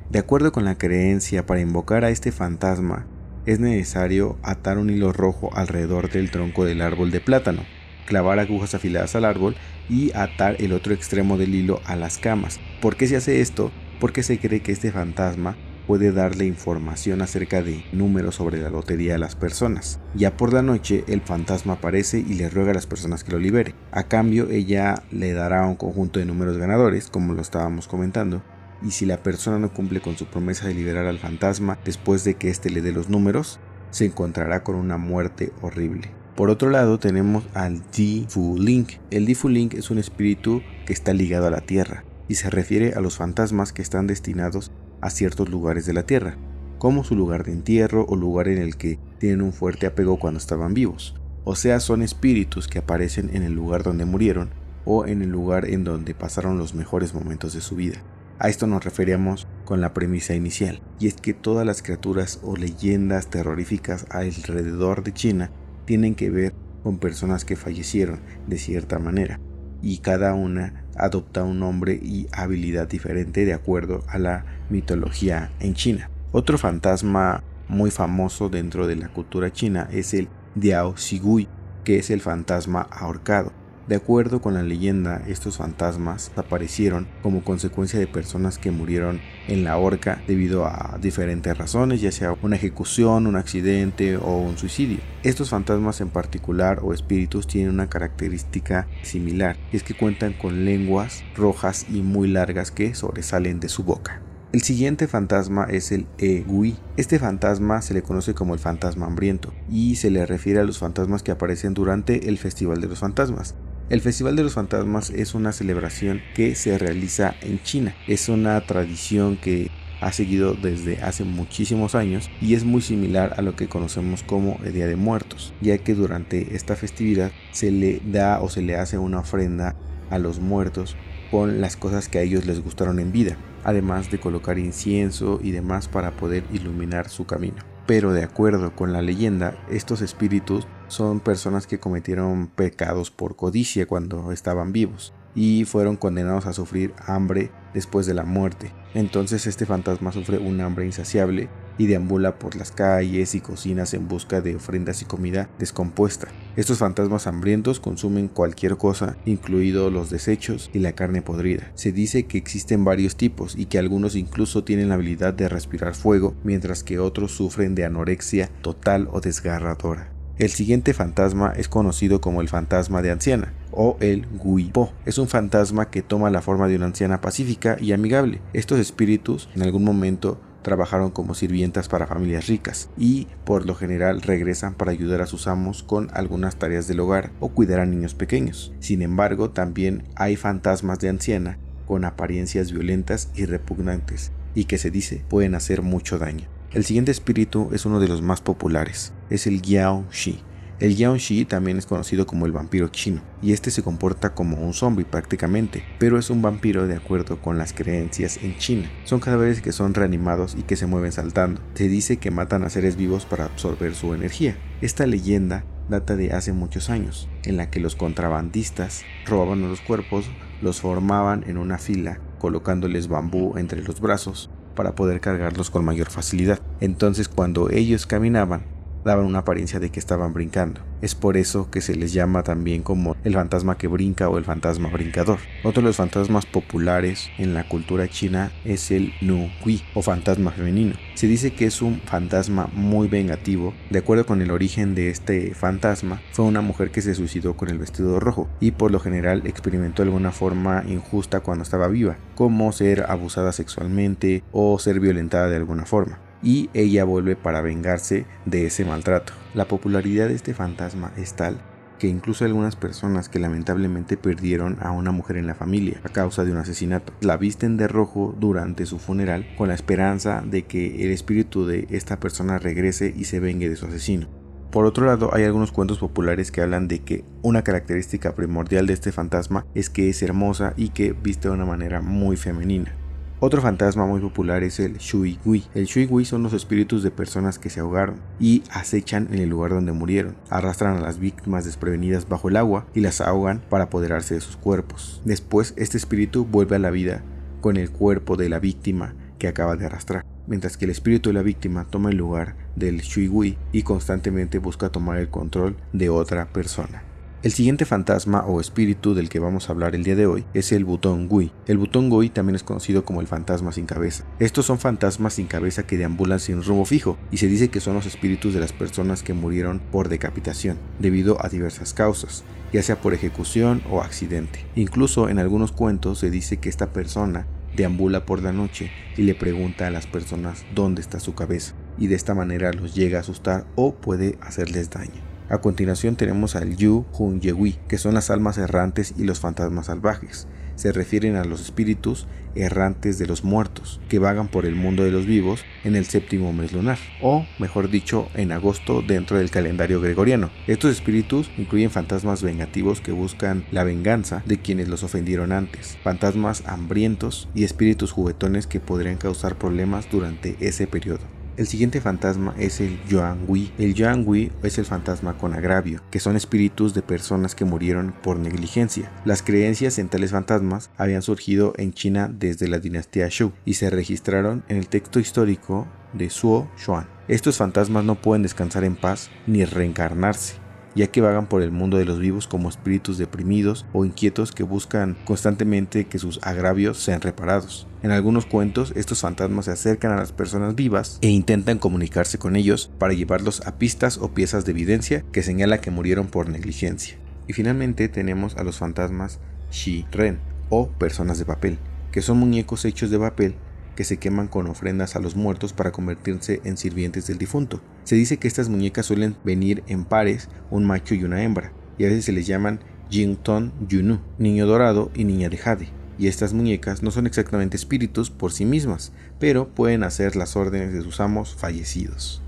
De 0.09 0.19
acuerdo 0.19 0.51
con 0.51 0.65
la 0.65 0.79
creencia, 0.79 1.45
para 1.45 1.61
invocar 1.61 2.03
a 2.03 2.09
este 2.09 2.33
fantasma 2.33 3.07
es 3.45 3.61
necesario 3.61 4.39
atar 4.43 4.79
un 4.79 4.89
hilo 4.89 5.13
rojo 5.13 5.51
alrededor 5.55 6.11
del 6.11 6.31
tronco 6.31 6.65
del 6.65 6.81
árbol 6.81 7.11
de 7.11 7.21
plátano, 7.21 7.65
clavar 8.07 8.39
agujas 8.39 8.75
afiladas 8.75 9.15
al 9.15 9.27
árbol 9.27 9.57
y 9.91 10.11
atar 10.17 10.57
el 10.59 10.73
otro 10.73 10.95
extremo 10.95 11.37
del 11.37 11.55
hilo 11.55 11.83
a 11.85 11.97
las 11.97 12.17
camas. 12.17 12.59
¿Por 12.81 12.97
qué 12.97 13.07
se 13.07 13.17
hace 13.17 13.43
esto? 13.43 13.71
Porque 14.01 14.23
se 14.23 14.39
cree 14.39 14.61
que 14.61 14.73
este 14.73 14.91
fantasma 14.91 15.55
puede 15.87 16.13
darle 16.13 16.47
información 16.47 17.23
acerca 17.23 17.63
de 17.63 17.85
números 17.93 18.37
sobre 18.37 18.61
la 18.61 18.71
lotería 18.71 19.15
a 19.15 19.19
las 19.19 19.37
personas. 19.37 20.01
Ya 20.15 20.37
por 20.37 20.53
la 20.53 20.63
noche 20.63 21.05
el 21.09 21.21
fantasma 21.21 21.75
aparece 21.75 22.19
y 22.19 22.35
le 22.35 22.51
ruega 22.51 22.73
a 22.73 22.75
las 22.75 22.87
personas 22.87 23.25
que 23.25 23.33
lo 23.33 23.39
libere. 23.39 23.75
A 23.93 24.05
cambio 24.05 24.51
ella 24.51 25.03
le 25.11 25.33
dará 25.33 25.67
un 25.67 25.77
conjunto 25.77 26.19
de 26.19 26.27
números 26.27 26.59
ganadores, 26.59 27.09
como 27.09 27.35
lo 27.35 27.43
estábamos 27.43 27.89
comentando, 27.89 28.43
y 28.83 28.91
si 28.91 29.07
la 29.07 29.23
persona 29.23 29.59
no 29.59 29.73
cumple 29.73 30.01
con 30.01 30.17
su 30.17 30.27
promesa 30.27 30.67
de 30.67 30.75
liberar 30.75 31.07
al 31.07 31.19
fantasma 31.19 31.79
después 31.85 32.25
de 32.25 32.35
que 32.35 32.51
éste 32.51 32.71
le 32.71 32.83
dé 32.83 32.93
los 32.93 33.09
números, 33.09 33.61
se 33.91 34.07
encontrará 34.07 34.63
con 34.63 34.75
una 34.75 34.99
muerte 34.99 35.53
horrible. 35.63 36.11
Por 36.35 36.51
otro 36.51 36.69
lado 36.69 36.99
tenemos 36.99 37.45
al 37.55 37.83
Di 37.93 38.27
Fu 38.29 38.59
Link. 38.59 38.95
El 39.11 39.25
Di 39.25 39.35
Fu 39.35 39.49
Link 39.49 39.73
es 39.73 39.91
un 39.91 39.99
espíritu 39.99 40.63
que 40.85 40.93
está 40.93 41.15
ligado 41.15 41.47
a 41.47 41.51
la 41.51 41.63
tierra 41.63 42.05
y 42.29 42.35
se 42.35 42.51
refiere 42.51 42.93
a 42.95 43.01
los 43.01 43.17
fantasmas 43.17 43.73
que 43.73 43.81
están 43.81 44.07
destinados 44.07 44.71
a 45.07 45.11
ciertos 45.11 45.49
lugares 45.49 45.87
de 45.87 45.93
la 45.93 46.05
Tierra, 46.05 46.37
como 46.79 47.05
su 47.05 47.15
lugar 47.15 47.45
de 47.45 47.53
entierro 47.53 48.05
o 48.09 48.17
lugar 48.17 48.49
en 48.49 48.59
el 48.59 48.77
que 48.77 48.99
tienen 49.19 49.41
un 49.41 49.53
fuerte 49.53 49.87
apego 49.87 50.19
cuando 50.19 50.39
estaban 50.39 50.75
vivos. 50.75 51.15
O 51.45 51.55
sea, 51.55 51.79
son 51.79 52.03
espíritus 52.03 52.67
que 52.67 52.81
aparecen 52.81 53.31
en 53.35 53.45
el 53.45 53.53
lugar 53.53 53.85
donde 53.85 54.05
murieron 54.05 54.51
o 54.85 55.07
en 55.07 55.23
el 55.23 55.29
lugar 55.29 55.65
en 55.67 55.85
donde 55.85 56.15
pasaron 56.15 56.59
los 56.59 56.75
mejores 56.75 57.15
momentos 57.15 57.55
de 57.55 57.61
su 57.61 57.77
vida. 57.77 58.03
A 58.39 58.49
esto 58.49 58.67
nos 58.67 58.85
referíamos 58.85 59.47
con 59.65 59.81
la 59.81 59.95
premisa 59.95 60.35
inicial, 60.35 60.83
y 60.99 61.07
es 61.07 61.15
que 61.15 61.35
todas 61.35 61.65
las 61.65 61.83
criaturas 61.83 62.41
o 62.43 62.57
leyendas 62.57 63.29
terroríficas 63.29 64.07
alrededor 64.11 65.05
de 65.05 65.15
China 65.15 65.51
tienen 65.87 66.15
que 66.15 66.31
ver 66.31 66.53
con 66.83 66.99
personas 66.99 67.45
que 67.45 67.57
fallecieron 67.57 68.21
de 68.47 68.59
cierta 68.59 68.99
manera, 68.99 69.41
y 69.87 69.99
cada 69.99 70.35
una 70.35 70.83
adopta 70.97 71.45
un 71.45 71.61
nombre 71.61 71.95
y 71.95 72.27
habilidad 72.33 72.89
diferente 72.89 73.45
de 73.45 73.55
acuerdo 73.55 74.03
a 74.09 74.19
la 74.19 74.45
mitología 74.69 75.53
en 75.61 75.75
China. 75.75 76.11
Otro 76.33 76.59
fantasma 76.59 77.45
muy 77.69 77.93
famoso 77.93 78.49
dentro 78.49 78.89
de 78.89 78.97
la 78.97 79.09
cultura 79.09 79.53
china 79.53 79.89
es 79.93 80.13
el 80.13 80.29
Diao 80.57 80.97
Xigui, 80.97 81.47
que 81.85 81.99
es 81.99 82.11
el 82.11 82.21
fantasma 82.21 82.83
ahorcado. 82.91 83.53
De 83.89 83.95
acuerdo 83.95 84.41
con 84.41 84.55
la 84.55 84.65
leyenda, 84.65 85.23
estos 85.29 85.59
fantasmas 85.59 86.33
aparecieron 86.35 87.07
como 87.23 87.45
consecuencia 87.45 88.01
de 88.01 88.09
personas 88.09 88.59
que 88.59 88.73
murieron 88.73 89.21
en 89.47 89.63
la 89.63 89.79
horca 89.79 90.21
debido 90.27 90.67
a 90.67 90.99
diferentes 91.01 91.57
razones, 91.57 92.01
ya 92.01 92.11
sea 92.11 92.35
una 92.43 92.57
ejecución, 92.57 93.29
un 93.29 93.37
accidente 93.37 94.17
o 94.17 94.39
un 94.39 94.59
suicidio. 94.59 94.99
Estos 95.23 95.51
fantasmas 95.51 96.01
en 96.01 96.09
particular 96.09 96.81
o 96.83 96.93
espíritus 96.93 97.47
tienen 97.47 97.75
una 97.75 97.89
característica 97.89 98.89
similar, 99.05 99.57
es 99.71 99.85
que 99.85 99.95
cuentan 99.95 100.33
con 100.33 100.65
lenguas 100.65 101.23
rojas 101.37 101.87
y 101.89 102.03
muy 102.03 102.27
largas 102.27 102.73
que 102.73 102.93
sobresalen 102.97 103.61
de 103.61 103.69
su 103.69 103.85
boca. 103.85 104.21
El 104.53 104.63
siguiente 104.63 105.07
fantasma 105.07 105.65
es 105.71 105.93
el 105.93 106.07
Egui. 106.19 106.77
Este 106.97 107.21
fantasma 107.21 107.83
se 107.83 107.95
le 107.95 108.03
conoce 108.03 108.35
como 108.35 108.55
el 108.55 108.61
fantasma 108.61 109.07
hambriento 109.07 109.53
y 109.71 109.97
se 109.97 110.11
le 110.11 110.25
refiere 110.27 110.59
a 110.59 110.65
los 110.65 110.79
fantasmas 110.79 111.23
que 111.23 111.31
aparecen 111.31 111.75
durante 111.75 112.29
el 112.29 112.39
Festival 112.39 112.81
de 112.81 112.89
los 112.89 113.01
Fantasmas. 113.01 113.55
El 113.89 114.01
Festival 114.01 114.35
de 114.35 114.43
los 114.43 114.55
Fantasmas 114.55 115.11
es 115.11 115.37
una 115.37 115.53
celebración 115.53 116.21
que 116.35 116.57
se 116.57 116.77
realiza 116.77 117.37
en 117.41 117.63
China. 117.63 117.95
Es 118.09 118.29
una 118.29 118.61
tradición 118.67 119.37
que 119.37 119.71
ha 120.01 120.11
seguido 120.11 120.55
desde 120.55 121.01
hace 121.03 121.23
muchísimos 121.23 121.95
años 121.95 122.29
y 122.41 122.55
es 122.55 122.65
muy 122.65 122.83
similar 122.83 123.35
a 123.37 123.43
lo 123.43 123.55
que 123.55 123.69
conocemos 123.69 124.25
como 124.25 124.59
el 124.65 124.73
Día 124.73 124.89
de 124.89 124.97
Muertos, 124.97 125.55
ya 125.61 125.79
que 125.79 125.95
durante 125.95 126.57
esta 126.57 126.75
festividad 126.75 127.31
se 127.53 127.71
le 127.71 128.03
da 128.05 128.41
o 128.41 128.49
se 128.49 128.61
le 128.61 128.75
hace 128.75 128.99
una 128.99 129.21
ofrenda 129.21 129.77
a 130.11 130.19
los 130.19 130.41
muertos 130.41 130.97
con 131.31 131.61
las 131.61 131.77
cosas 131.77 132.09
que 132.09 132.19
a 132.19 132.23
ellos 132.23 132.45
les 132.45 132.61
gustaron 132.61 132.99
en 132.99 133.13
vida, 133.13 133.37
además 133.63 134.11
de 134.11 134.19
colocar 134.19 134.59
incienso 134.59 135.39
y 135.41 135.53
demás 135.53 135.87
para 135.87 136.17
poder 136.17 136.43
iluminar 136.53 137.09
su 137.09 137.25
camino. 137.25 137.76
Pero 137.87 138.13
de 138.13 138.25
acuerdo 138.25 138.75
con 138.75 138.93
la 138.93 139.01
leyenda, 139.01 139.57
estos 139.71 140.03
espíritus 140.03 140.67
son 140.89 141.21
personas 141.21 141.67
que 141.67 141.79
cometieron 141.79 142.49
pecados 142.49 143.11
por 143.11 143.37
codicia 143.37 143.87
cuando 143.87 144.33
estaban 144.33 144.73
vivos 144.73 145.13
y 145.37 145.67
fueron 145.67 145.97
condenados 145.97 146.47
a 146.47 146.53
sufrir 146.53 146.95
hambre 147.07 147.51
después 147.75 148.07
de 148.07 148.15
la 148.15 148.25
muerte. 148.25 148.73
Entonces 148.95 149.47
este 149.47 149.67
fantasma 149.67 150.11
sufre 150.11 150.39
un 150.39 150.61
hambre 150.61 150.87
insaciable 150.87 151.49
y 151.79 151.87
deambula 151.87 152.39
por 152.39 152.57
las 152.57 152.71
calles 152.71 153.35
y 153.35 153.41
cocinas 153.41 153.95
en 153.95 154.09
busca 154.09 154.41
de 154.41 154.57
ofrendas 154.57 155.03
y 155.03 155.05
comida 155.05 155.49
descompuesta. 155.59 156.29
Estos 156.57 156.79
fantasmas 156.79 157.27
hambrientos 157.27 157.81
consumen 157.81 158.29
cualquier 158.29 158.77
cosa, 158.77 159.17
incluido 159.25 159.91
los 159.91 160.11
desechos 160.11 160.71
y 160.73 160.79
la 160.79 160.93
carne 160.93 161.23
podrida. 161.23 161.71
Se 161.75 161.93
dice 161.93 162.27
que 162.27 162.39
existen 162.39 162.85
varios 162.85 163.17
tipos 163.17 163.57
y 163.57 163.67
que 163.67 163.79
algunos 163.79 164.17
incluso 164.17 164.65
tienen 164.65 164.89
la 164.89 164.95
habilidad 164.95 165.35
de 165.35 165.49
respirar 165.49 165.95
fuego, 165.95 166.35
mientras 166.45 166.83
que 166.83 166.99
otros 166.99 167.33
sufren 167.33 167.75
de 167.75 167.85
anorexia 167.85 168.51
total 168.63 169.09
o 169.13 169.21
desgarradora. 169.21 170.13
El 170.39 170.51
siguiente 170.51 170.93
fantasma 170.93 171.55
es 171.57 171.67
conocido 171.67 172.21
como 172.21 172.43
el 172.43 172.49
fantasma 172.51 173.01
de 173.01 173.11
anciana 173.11 173.55
o 173.73 173.97
el 174.01 174.27
Guipo. 174.43 174.93
Es 175.07 175.17
un 175.17 175.29
fantasma 175.29 175.89
que 175.89 176.03
toma 176.03 176.31
la 176.31 176.43
forma 176.43 176.69
de 176.69 176.77
una 176.77 176.87
anciana 176.87 177.23
pacífica 177.23 177.79
y 177.81 177.93
amigable. 177.93 178.43
Estos 178.53 178.79
espíritus 178.79 179.49
en 179.55 179.63
algún 179.63 179.83
momento 179.83 180.39
trabajaron 180.67 181.13
como 181.13 181.37
sirvientas 181.37 181.87
para 181.87 182.09
familias 182.09 182.49
ricas 182.49 182.91
y 182.99 183.29
por 183.45 183.67
lo 183.67 183.77
general 183.77 184.21
regresan 184.21 184.75
para 184.75 184.91
ayudar 184.91 185.21
a 185.21 185.27
sus 185.27 185.47
amos 185.47 185.85
con 185.85 186.11
algunas 186.13 186.57
tareas 186.57 186.89
del 186.89 186.99
hogar 186.99 187.31
o 187.39 187.51
cuidar 187.51 187.79
a 187.79 187.87
niños 187.87 188.15
pequeños. 188.15 188.73
Sin 188.81 189.01
embargo, 189.01 189.51
también 189.51 190.03
hay 190.17 190.35
fantasmas 190.35 190.99
de 190.99 191.09
anciana 191.09 191.57
con 191.87 192.05
apariencias 192.05 192.73
violentas 192.73 193.31
y 193.37 193.45
repugnantes 193.45 194.33
y 194.57 194.65
que 194.65 194.79
se 194.79 194.91
dice 194.91 195.25
pueden 195.29 195.55
hacer 195.55 195.83
mucho 195.83 196.19
daño. 196.19 196.49
El 196.73 196.85
siguiente 196.85 197.13
espíritu 197.13 197.71
es 197.73 197.87
uno 197.87 198.01
de 198.01 198.09
los 198.09 198.21
más 198.21 198.41
populares, 198.41 199.13
es 199.31 199.47
el 199.47 199.63
Giao 199.63 200.05
Shi. 200.11 200.43
El 200.79 200.95
Yaoshi 200.95 201.47
también 201.47 201.79
es 201.79 201.87
conocido 201.87 202.27
como 202.27 202.45
el 202.45 202.53
vampiro 202.53 202.89
chino, 202.89 203.23
y 203.41 203.53
este 203.53 203.71
se 203.71 203.83
comporta 203.83 204.35
como 204.35 204.59
un 204.59 204.75
zombie 204.75 205.07
prácticamente, 205.07 205.83
pero 205.99 206.19
es 206.19 206.29
un 206.29 206.43
vampiro 206.43 206.87
de 206.87 206.97
acuerdo 206.97 207.41
con 207.41 207.57
las 207.57 207.73
creencias 207.73 208.39
en 208.43 208.59
China. 208.59 208.91
Son 209.05 209.19
cadáveres 209.19 209.63
que 209.63 209.73
son 209.73 209.95
reanimados 209.95 210.55
y 210.55 210.65
que 210.65 210.77
se 210.77 210.85
mueven 210.87 211.13
saltando. 211.13 211.63
Se 211.73 211.89
dice 211.89 212.19
que 212.19 212.31
matan 212.31 212.63
a 212.63 212.69
seres 212.69 212.97
vivos 212.97 213.25
para 213.25 213.47
absorber 213.47 213.95
su 213.95 214.13
energía. 214.13 214.59
Esta 214.83 215.07
leyenda 215.07 215.65
data 215.89 216.15
de 216.15 216.33
hace 216.33 216.53
muchos 216.53 216.91
años, 216.91 217.27
en 217.45 217.57
la 217.57 217.71
que 217.71 217.81
los 217.81 217.97
contrabandistas 217.97 219.03
robaban 219.25 219.63
los 219.63 219.81
cuerpos, 219.81 220.27
los 220.61 220.83
formaban 220.83 221.45
en 221.47 221.57
una 221.57 221.79
fila, 221.79 222.21
colocándoles 222.39 223.09
bambú 223.09 223.57
entre 223.57 223.83
los 223.83 224.01
brazos 224.01 224.51
para 224.75 224.95
poder 224.95 225.21
cargarlos 225.21 225.71
con 225.71 225.87
mayor 225.87 226.11
facilidad. 226.11 226.61
Entonces 226.81 227.29
cuando 227.29 227.71
ellos 227.71 228.05
caminaban, 228.07 228.76
daban 229.07 229.25
una 229.25 229.39
apariencia 229.39 229.81
de 229.81 229.91
que 229.91 230.01
estaban 230.01 230.35
brincando. 230.35 230.81
Es 231.01 231.15
por 231.15 231.37
eso 231.37 231.71
que 231.71 231.81
se 231.81 231.95
les 231.95 232.13
llama 232.13 232.43
también 232.43 232.83
como 232.83 233.17
el 233.23 233.35
fantasma 233.35 233.79
que 233.79 233.87
brinca 233.87 234.29
o 234.29 234.37
el 234.37 234.45
fantasma 234.45 234.89
brincador. 234.89 235.39
Otro 235.63 235.81
de 235.81 235.89
los 235.89 235.97
fantasmas 235.97 236.45
populares 236.45 237.31
en 237.39 237.55
la 237.55 237.69
cultura 237.69 238.09
china 238.09 238.51
es 238.65 238.91
el 238.91 239.13
Nu 239.21 239.49
Kui 239.63 239.83
o 239.95 240.03
fantasma 240.03 240.51
femenino. 240.51 240.97
Se 241.15 241.29
dice 241.29 241.55
que 241.55 241.67
es 241.67 241.81
un 241.83 242.01
fantasma 242.01 242.69
muy 242.73 243.07
vengativo. 243.07 243.73
De 243.91 244.01
acuerdo 244.01 244.27
con 244.27 244.43
el 244.43 244.51
origen 244.51 244.97
de 244.97 245.11
este 245.11 245.55
fantasma, 245.55 246.21
fue 246.33 246.45
una 246.45 246.61
mujer 246.61 246.91
que 246.91 247.01
se 247.01 247.15
suicidó 247.15 247.57
con 247.57 247.69
el 247.69 247.79
vestido 247.79 248.19
rojo 248.19 248.49
y 248.59 248.73
por 248.73 248.91
lo 248.91 248.99
general 248.99 249.43
experimentó 249.47 250.03
alguna 250.03 250.33
forma 250.33 250.83
injusta 250.87 251.41
cuando 251.41 251.63
estaba 251.63 251.87
viva, 251.87 252.17
como 252.35 252.73
ser 252.73 253.05
abusada 253.09 253.53
sexualmente 253.53 254.43
o 254.51 254.79
ser 254.81 254.99
violentada 254.99 255.49
de 255.49 255.57
alguna 255.57 255.87
forma 255.87 256.26
y 256.43 256.71
ella 256.75 257.05
vuelve 257.05 257.37
para 257.37 257.61
vengarse 257.61 258.27
de 258.45 258.67
ese 258.67 258.85
maltrato. 258.85 259.33
La 259.55 259.67
popularidad 259.67 260.29
de 260.29 260.35
este 260.35 260.55
fantasma 260.55 261.13
es 261.17 261.35
tal 261.35 261.59
que 261.99 262.09
incluso 262.09 262.45
algunas 262.45 262.77
personas 262.77 263.29
que 263.29 263.39
lamentablemente 263.39 264.17
perdieron 264.17 264.77
a 264.81 264.91
una 264.91 265.13
mujer 265.13 265.37
en 265.37 265.47
la 265.47 265.55
familia 265.55 266.01
a 266.05 266.09
causa 266.09 266.45
de 266.45 266.53
un 266.53 266.59
asesinato 266.59 267.13
la 267.21 267.37
visten 267.37 267.77
de 267.77 267.89
rojo 267.89 268.35
durante 268.39 268.87
su 268.87 268.99
funeral 268.99 269.47
con 269.57 269.69
la 269.69 269.75
esperanza 269.75 270.43
de 270.45 270.65
que 270.65 271.05
el 271.05 271.11
espíritu 271.11 271.67
de 271.67 271.87
esta 271.91 272.21
persona 272.21 272.59
regrese 272.59 273.13
y 273.17 273.25
se 273.25 273.41
vengue 273.41 273.69
de 273.69 273.77
su 273.77 273.87
asesino. 273.87 274.29
Por 274.71 274.85
otro 274.85 275.07
lado, 275.07 275.31
hay 275.33 275.45
algunos 275.45 275.73
cuentos 275.73 275.99
populares 275.99 276.51
que 276.51 276.61
hablan 276.61 276.89
de 276.89 276.99
que 276.99 277.25
una 277.43 277.63
característica 277.63 278.35
primordial 278.35 278.87
de 278.87 278.93
este 278.93 279.13
fantasma 279.13 279.65
es 279.75 279.89
que 279.89 280.11
es 280.11 280.23
hermosa 280.23 280.75
y 280.77 280.91
que 280.91 281.13
viste 281.13 281.49
de 281.49 281.55
una 281.55 281.65
manera 281.65 282.03
muy 282.03 282.37
femenina. 282.37 282.93
Otro 283.39 283.61
fantasma 283.61 284.07
muy 284.07 284.21
popular 284.21 284.63
es 284.63 284.81
el 284.81 284.97
Shui-Gui. 284.97 285.65
El 285.75 285.85
Shui-Gui 285.85 286.25
son 286.25 286.43
los 286.43 286.55
espíritus 286.55 287.03
de 287.03 287.11
personas 287.11 287.59
que 287.59 287.69
se 287.69 287.81
ahogaron 287.81 288.17
y 288.41 288.63
acechan 288.71 289.29
en 289.31 289.41
el 289.41 289.51
lugar 289.51 289.73
donde 289.73 289.93
murieron. 289.93 290.37
Arrastran 290.49 290.97
a 290.97 291.03
las 291.03 291.19
víctimas 291.19 291.67
desprevenidas 291.67 292.27
bajo 292.27 292.49
el 292.49 292.57
agua 292.57 292.87
y 292.95 293.01
las 293.01 293.21
ahogan 293.21 293.61
para 293.69 293.85
apoderarse 293.85 294.35
de 294.35 294.41
sus 294.41 294.57
cuerpos. 294.57 295.21
Después, 295.27 295.75
este 295.77 295.99
espíritu 295.99 296.47
vuelve 296.47 296.77
a 296.77 296.79
la 296.79 296.91
vida 296.91 297.25
con 297.61 297.77
el 297.77 297.91
cuerpo 297.91 298.39
de 298.39 298.49
la 298.49 298.59
víctima 298.59 299.15
que 299.39 299.49
acaba 299.49 299.77
de 299.77 299.85
arrastrar, 299.85 300.25
mientras 300.47 300.79
que 300.79 300.87
el 300.87 300.91
espíritu 300.91 301.29
de 301.29 301.35
la 301.35 301.43
víctima 301.43 301.85
toma 301.85 302.09
el 302.09 302.17
lugar 302.17 302.57
del 302.75 303.03
Shui-Gui 303.03 303.59
y 303.71 303.83
constantemente 303.83 304.61
busca 304.61 304.89
tomar 304.89 305.19
el 305.19 305.29
control 305.29 305.77
de 305.93 306.09
otra 306.09 306.47
persona. 306.55 307.03
El 307.47 307.53
siguiente 307.53 307.85
fantasma 307.85 308.45
o 308.45 308.61
espíritu 308.61 309.15
del 309.15 309.29
que 309.29 309.39
vamos 309.39 309.69
a 309.69 309.73
hablar 309.73 309.95
el 309.95 310.03
día 310.03 310.17
de 310.17 310.27
hoy 310.27 310.45
es 310.53 310.73
el 310.73 310.85
Butón 310.85 311.29
Gui. 311.29 311.53
El 311.69 311.79
Butón 311.79 312.11
Gui 312.11 312.29
también 312.29 312.57
es 312.57 312.65
conocido 312.65 313.05
como 313.05 313.21
el 313.21 313.29
fantasma 313.29 313.71
sin 313.71 313.87
cabeza. 313.87 314.25
Estos 314.41 314.67
son 314.67 314.81
fantasmas 314.81 315.35
sin 315.35 315.47
cabeza 315.47 315.87
que 315.87 315.97
deambulan 315.97 316.41
sin 316.41 316.61
rumbo 316.61 316.85
fijo 316.85 317.17
y 317.31 317.37
se 317.37 317.47
dice 317.47 317.69
que 317.69 317.79
son 317.79 317.95
los 317.95 318.05
espíritus 318.05 318.53
de 318.53 318.59
las 318.59 318.73
personas 318.73 319.23
que 319.23 319.33
murieron 319.33 319.79
por 319.79 320.09
decapitación 320.09 320.77
debido 320.99 321.37
a 321.41 321.49
diversas 321.49 321.95
causas, 321.95 322.43
ya 322.73 322.83
sea 322.83 323.01
por 323.01 323.15
ejecución 323.15 323.81
o 323.89 324.03
accidente. 324.03 324.67
Incluso 324.75 325.29
en 325.29 325.39
algunos 325.39 325.71
cuentos 325.71 326.19
se 326.19 326.31
dice 326.31 326.57
que 326.57 326.69
esta 326.69 326.93
persona 326.93 327.47
deambula 327.77 328.27
por 328.27 328.43
la 328.43 328.51
noche 328.51 328.91
y 329.17 329.23
le 329.23 329.37
pregunta 329.37 329.87
a 329.87 329.93
las 329.93 330.09
personas 330.09 330.67
dónde 330.75 331.01
está 331.01 331.21
su 331.21 331.37
cabeza 331.37 331.77
y 331.97 332.09
de 332.09 332.17
esta 332.17 332.35
manera 332.35 332.73
los 332.73 332.97
llega 332.97 333.19
a 333.19 333.21
asustar 333.21 333.69
o 333.77 333.95
puede 333.95 334.37
hacerles 334.41 334.91
daño. 334.91 335.36
A 335.49 335.59
continuación 335.59 336.17
tenemos 336.17 336.57
al 336.57 336.77
Yu 336.77 337.05
Hun 337.17 337.41
Yewi, 337.41 337.77
que 337.87 337.99
son 337.99 338.15
las 338.15 338.31
almas 338.31 338.59
errantes 338.59 339.15
y 339.17 339.23
los 339.23 339.39
fantasmas 339.39 339.87
salvajes. 339.87 340.49
Se 340.75 340.91
refieren 340.91 341.37
a 341.37 341.45
los 341.45 341.61
espíritus 341.61 342.27
errantes 342.57 343.19
de 343.19 343.27
los 343.27 343.45
muertos, 343.45 344.01
que 344.09 344.19
vagan 344.19 344.49
por 344.49 344.67
el 344.67 344.75
mundo 344.75 345.05
de 345.05 345.13
los 345.13 345.25
vivos 345.25 345.65
en 345.85 345.95
el 345.95 346.05
séptimo 346.05 346.53
mes 346.53 346.73
lunar, 346.73 346.99
o 347.23 347.47
mejor 347.61 347.91
dicho, 347.91 348.29
en 348.35 348.51
agosto 348.51 349.03
dentro 349.03 349.39
del 349.39 349.51
calendario 349.51 350.01
gregoriano. 350.01 350.51
Estos 350.67 350.91
espíritus 350.91 351.49
incluyen 351.57 351.91
fantasmas 351.91 352.43
vengativos 352.43 353.01
que 353.01 353.13
buscan 353.13 353.65
la 353.71 353.85
venganza 353.85 354.43
de 354.47 354.59
quienes 354.59 354.89
los 354.89 355.05
ofendieron 355.05 355.53
antes, 355.53 355.97
fantasmas 356.03 356.65
hambrientos 356.67 357.49
y 357.55 357.63
espíritus 357.63 358.11
juguetones 358.11 358.67
que 358.67 358.81
podrían 358.81 359.17
causar 359.17 359.57
problemas 359.57 360.11
durante 360.11 360.57
ese 360.59 360.89
periodo. 360.89 361.36
El 361.57 361.67
siguiente 361.67 362.03
fantasma 362.03 362.55
es 362.59 362.81
el 362.81 363.03
Yuan-Wi. 363.09 363.73
El 363.79 363.95
Yuan-Wi 363.95 364.53
es 364.63 364.77
el 364.77 364.85
fantasma 364.85 365.39
con 365.39 365.55
agravio, 365.55 366.03
que 366.11 366.21
son 366.21 366.37
espíritus 366.37 366.93
de 366.93 367.01
personas 367.01 367.55
que 367.55 367.65
murieron 367.65 368.15
por 368.23 368.39
negligencia. 368.39 369.11
Las 369.25 369.43
creencias 369.43 369.99
en 369.99 370.11
tales 370.11 370.33
fantasmas 370.33 370.91
habían 370.99 371.23
surgido 371.23 371.73
en 371.79 371.95
China 371.95 372.31
desde 372.31 372.69
la 372.69 372.79
dinastía 372.79 373.29
Shu 373.31 373.53
y 373.65 373.75
se 373.75 373.89
registraron 373.89 374.65
en 374.69 374.77
el 374.77 374.89
texto 374.89 375.19
histórico 375.19 375.87
de 376.13 376.29
Suo 376.29 376.71
Xuan. 376.77 377.09
Estos 377.27 377.57
fantasmas 377.57 378.05
no 378.05 378.21
pueden 378.21 378.43
descansar 378.43 378.85
en 378.85 378.97
paz 378.97 379.31
ni 379.47 379.65
reencarnarse 379.65 380.66
ya 380.97 381.07
que 381.09 381.21
vagan 381.21 381.47
por 381.47 381.63
el 381.63 381.71
mundo 381.71 381.99
de 381.99 382.07
los 382.07 382.19
vivos 382.19 382.49
como 382.49 382.71
espíritus 382.71 383.19
deprimidos 383.19 383.85
o 383.93 384.05
inquietos 384.05 384.51
que 384.51 384.63
buscan 384.63 385.17
constantemente 385.27 386.07
que 386.07 386.19
sus 386.19 386.41
agravios 386.43 386.99
sean 386.99 387.21
reparados. 387.21 387.87
En 388.03 388.11
algunos 388.11 388.47
cuentos, 388.47 388.93
estos 388.97 389.21
fantasmas 389.21 389.67
se 389.67 389.73
acercan 389.73 390.13
a 390.13 390.17
las 390.17 390.33
personas 390.33 390.75
vivas 390.75 391.19
e 391.21 391.29
intentan 391.29 391.79
comunicarse 391.79 392.39
con 392.39 392.57
ellos 392.57 392.91
para 392.99 393.13
llevarlos 393.13 393.65
a 393.67 393.77
pistas 393.77 394.17
o 394.17 394.33
piezas 394.33 394.65
de 394.65 394.73
evidencia 394.73 395.23
que 395.33 395.43
señala 395.43 395.81
que 395.81 395.91
murieron 395.91 396.29
por 396.29 396.49
negligencia. 396.49 397.19
Y 397.47 397.53
finalmente 397.53 398.09
tenemos 398.09 398.57
a 398.57 398.65
los 398.65 398.79
fantasmas 398.79 399.39
Shi-Ren 399.71 400.39
o 400.71 400.89
personas 400.89 401.39
de 401.39 401.45
papel, 401.45 401.79
que 402.11 402.23
son 402.23 402.39
muñecos 402.39 402.85
hechos 402.87 403.11
de 403.11 403.19
papel 403.19 403.55
que 403.97 404.05
se 404.05 404.19
queman 404.19 404.47
con 404.47 404.69
ofrendas 404.69 405.17
a 405.17 405.21
los 405.21 405.35
muertos 405.35 405.73
para 405.73 405.91
convertirse 405.91 406.61
en 406.65 406.77
sirvientes 406.77 407.27
del 407.27 407.39
difunto. 407.39 407.81
Se 408.07 408.15
dice 408.15 408.37
que 408.37 408.47
estas 408.47 408.69
muñecas 408.69 409.05
suelen 409.05 409.35
venir 409.43 409.83
en 409.89 410.05
pares, 410.05 410.49
un 410.71 410.85
macho 410.85 411.17
y 411.17 411.25
una 411.25 411.43
hembra, 411.43 411.73
y 411.99 412.05
a 412.05 412.07
veces 412.07 412.27
se 412.27 412.31
les 412.31 412.47
llaman 412.47 412.79
Jington 413.11 413.73
Yunu, 413.89 414.21
niño 414.39 414.65
dorado 414.65 415.11
y 415.13 415.25
niña 415.25 415.49
de 415.49 415.57
jade. 415.57 415.89
Y 416.17 416.29
estas 416.29 416.53
muñecas 416.53 417.03
no 417.03 417.11
son 417.11 417.27
exactamente 417.27 417.77
espíritus 417.77 418.31
por 418.31 418.53
sí 418.53 418.65
mismas, 418.65 419.11
pero 419.41 419.71
pueden 419.71 420.05
hacer 420.05 420.37
las 420.37 420.55
órdenes 420.55 420.93
de 420.93 421.03
sus 421.03 421.19
amos 421.19 421.57
fallecidos. 421.57 422.45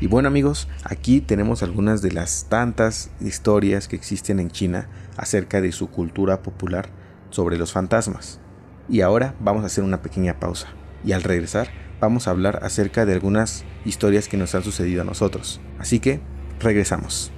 Y 0.00 0.08
bueno 0.08 0.26
amigos, 0.26 0.66
aquí 0.82 1.20
tenemos 1.20 1.62
algunas 1.62 2.02
de 2.02 2.10
las 2.10 2.46
tantas 2.48 3.12
historias 3.20 3.86
que 3.86 3.94
existen 3.94 4.40
en 4.40 4.50
China 4.50 4.88
acerca 5.16 5.60
de 5.60 5.70
su 5.70 5.88
cultura 5.88 6.42
popular 6.42 6.88
sobre 7.30 7.58
los 7.58 7.70
fantasmas. 7.70 8.40
Y 8.88 9.02
ahora 9.02 9.36
vamos 9.38 9.62
a 9.62 9.66
hacer 9.66 9.84
una 9.84 10.02
pequeña 10.02 10.40
pausa 10.40 10.66
y 11.04 11.12
al 11.12 11.22
regresar 11.22 11.85
vamos 12.00 12.26
a 12.26 12.30
hablar 12.30 12.60
acerca 12.62 13.06
de 13.06 13.12
algunas 13.12 13.64
historias 13.84 14.28
que 14.28 14.36
nos 14.36 14.54
han 14.54 14.62
sucedido 14.62 15.02
a 15.02 15.04
nosotros. 15.04 15.60
Así 15.78 16.00
que 16.00 16.20
regresamos. 16.60 17.32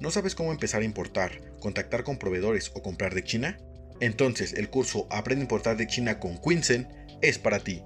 ¿No 0.00 0.10
sabes 0.10 0.34
cómo 0.34 0.52
empezar 0.52 0.82
a 0.82 0.84
importar, 0.84 1.32
contactar 1.60 2.04
con 2.04 2.18
proveedores 2.18 2.70
o 2.74 2.82
comprar 2.82 3.14
de 3.14 3.24
China? 3.24 3.58
Entonces 4.00 4.52
el 4.54 4.70
curso 4.70 5.08
Aprende 5.10 5.42
a 5.42 5.44
importar 5.44 5.76
de 5.76 5.88
China 5.88 6.20
con 6.20 6.38
Quinsen 6.38 6.88
es 7.20 7.38
para 7.38 7.58
ti. 7.58 7.82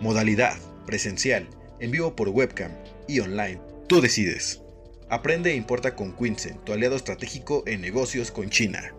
Modalidad, 0.00 0.56
presencial, 0.86 1.48
en 1.80 1.90
vivo 1.90 2.14
por 2.14 2.28
webcam 2.28 2.70
y 3.08 3.20
online. 3.20 3.60
Tú 3.88 4.00
decides. 4.00 4.62
Aprende 5.10 5.50
e 5.50 5.56
importa 5.56 5.96
con 5.96 6.14
Quinsen, 6.14 6.58
tu 6.64 6.72
aliado 6.72 6.94
estratégico 6.94 7.64
en 7.66 7.80
negocios 7.80 8.30
con 8.30 8.50
China. 8.50 8.92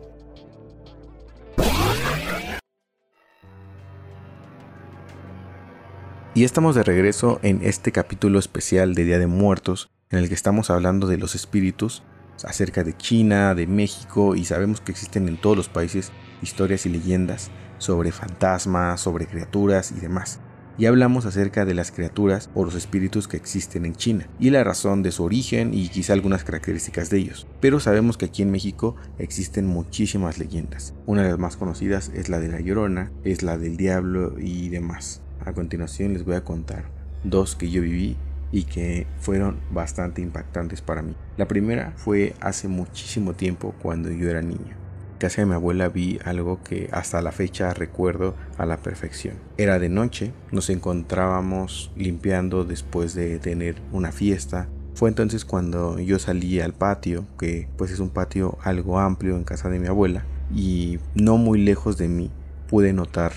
Y 6.35 6.43
estamos 6.43 6.75
de 6.75 6.83
regreso 6.83 7.39
en 7.41 7.61
este 7.63 7.91
capítulo 7.91 8.37
especial 8.37 8.93
de 8.93 9.03
Día 9.03 9.17
de 9.17 9.25
Muertos, 9.25 9.89
en 10.11 10.19
el 10.19 10.27
que 10.27 10.35
estamos 10.35 10.69
hablando 10.69 11.07
de 11.07 11.17
los 11.17 11.33
espíritus, 11.33 12.03
acerca 12.43 12.83
de 12.83 12.95
China, 12.95 13.55
de 13.55 13.65
México, 13.65 14.35
y 14.35 14.45
sabemos 14.45 14.79
que 14.79 14.91
existen 14.91 15.27
en 15.27 15.41
todos 15.41 15.57
los 15.57 15.69
países 15.69 16.11
historias 16.43 16.85
y 16.85 16.89
leyendas 16.89 17.49
sobre 17.79 18.11
fantasmas, 18.11 19.01
sobre 19.01 19.25
criaturas 19.25 19.91
y 19.91 19.99
demás. 19.99 20.39
Y 20.77 20.85
hablamos 20.85 21.25
acerca 21.25 21.65
de 21.65 21.73
las 21.73 21.91
criaturas 21.91 22.51
o 22.53 22.63
los 22.63 22.75
espíritus 22.75 23.27
que 23.27 23.35
existen 23.35 23.83
en 23.83 23.95
China, 23.95 24.29
y 24.39 24.51
la 24.51 24.63
razón 24.63 25.01
de 25.01 25.11
su 25.11 25.23
origen 25.23 25.73
y 25.73 25.89
quizá 25.89 26.13
algunas 26.13 26.43
características 26.43 27.09
de 27.09 27.17
ellos. 27.17 27.47
Pero 27.59 27.79
sabemos 27.79 28.17
que 28.17 28.25
aquí 28.25 28.43
en 28.43 28.51
México 28.51 28.95
existen 29.17 29.65
muchísimas 29.65 30.37
leyendas. 30.37 30.93
Una 31.07 31.23
de 31.23 31.31
las 31.31 31.39
más 31.39 31.57
conocidas 31.57 32.11
es 32.13 32.29
la 32.29 32.39
de 32.39 32.49
la 32.49 32.61
Llorona, 32.61 33.11
es 33.23 33.41
la 33.41 33.57
del 33.57 33.77
Diablo 33.77 34.35
y 34.39 34.69
demás. 34.69 35.23
A 35.45 35.53
continuación 35.53 36.13
les 36.13 36.25
voy 36.25 36.35
a 36.35 36.43
contar 36.43 36.85
dos 37.23 37.55
que 37.55 37.69
yo 37.69 37.81
viví 37.81 38.17
y 38.51 38.63
que 38.63 39.07
fueron 39.19 39.59
bastante 39.71 40.21
impactantes 40.21 40.81
para 40.81 41.01
mí. 41.01 41.15
La 41.37 41.47
primera 41.47 41.93
fue 41.95 42.33
hace 42.41 42.67
muchísimo 42.67 43.33
tiempo 43.33 43.75
cuando 43.81 44.09
yo 44.11 44.29
era 44.29 44.41
niño. 44.41 44.77
En 45.13 45.17
casa 45.19 45.41
de 45.41 45.47
mi 45.47 45.53
abuela 45.53 45.89
vi 45.89 46.17
algo 46.23 46.63
que 46.63 46.89
hasta 46.91 47.21
la 47.21 47.31
fecha 47.31 47.73
recuerdo 47.73 48.35
a 48.57 48.65
la 48.65 48.77
perfección. 48.77 49.35
Era 49.57 49.77
de 49.77 49.89
noche, 49.89 50.31
nos 50.51 50.69
encontrábamos 50.69 51.91
limpiando 51.95 52.63
después 52.63 53.13
de 53.13 53.37
tener 53.39 53.81
una 53.91 54.11
fiesta. 54.11 54.69
Fue 54.95 55.09
entonces 55.09 55.45
cuando 55.45 55.99
yo 55.99 56.19
salí 56.19 56.59
al 56.61 56.73
patio, 56.73 57.25
que 57.37 57.67
pues 57.77 57.91
es 57.91 57.99
un 57.99 58.09
patio 58.09 58.57
algo 58.63 58.99
amplio 58.99 59.35
en 59.35 59.43
casa 59.43 59.69
de 59.69 59.79
mi 59.79 59.87
abuela, 59.87 60.25
y 60.53 60.99
no 61.15 61.37
muy 61.37 61.59
lejos 61.59 61.97
de 61.97 62.07
mí 62.07 62.31
pude 62.67 62.93
notar 62.93 63.33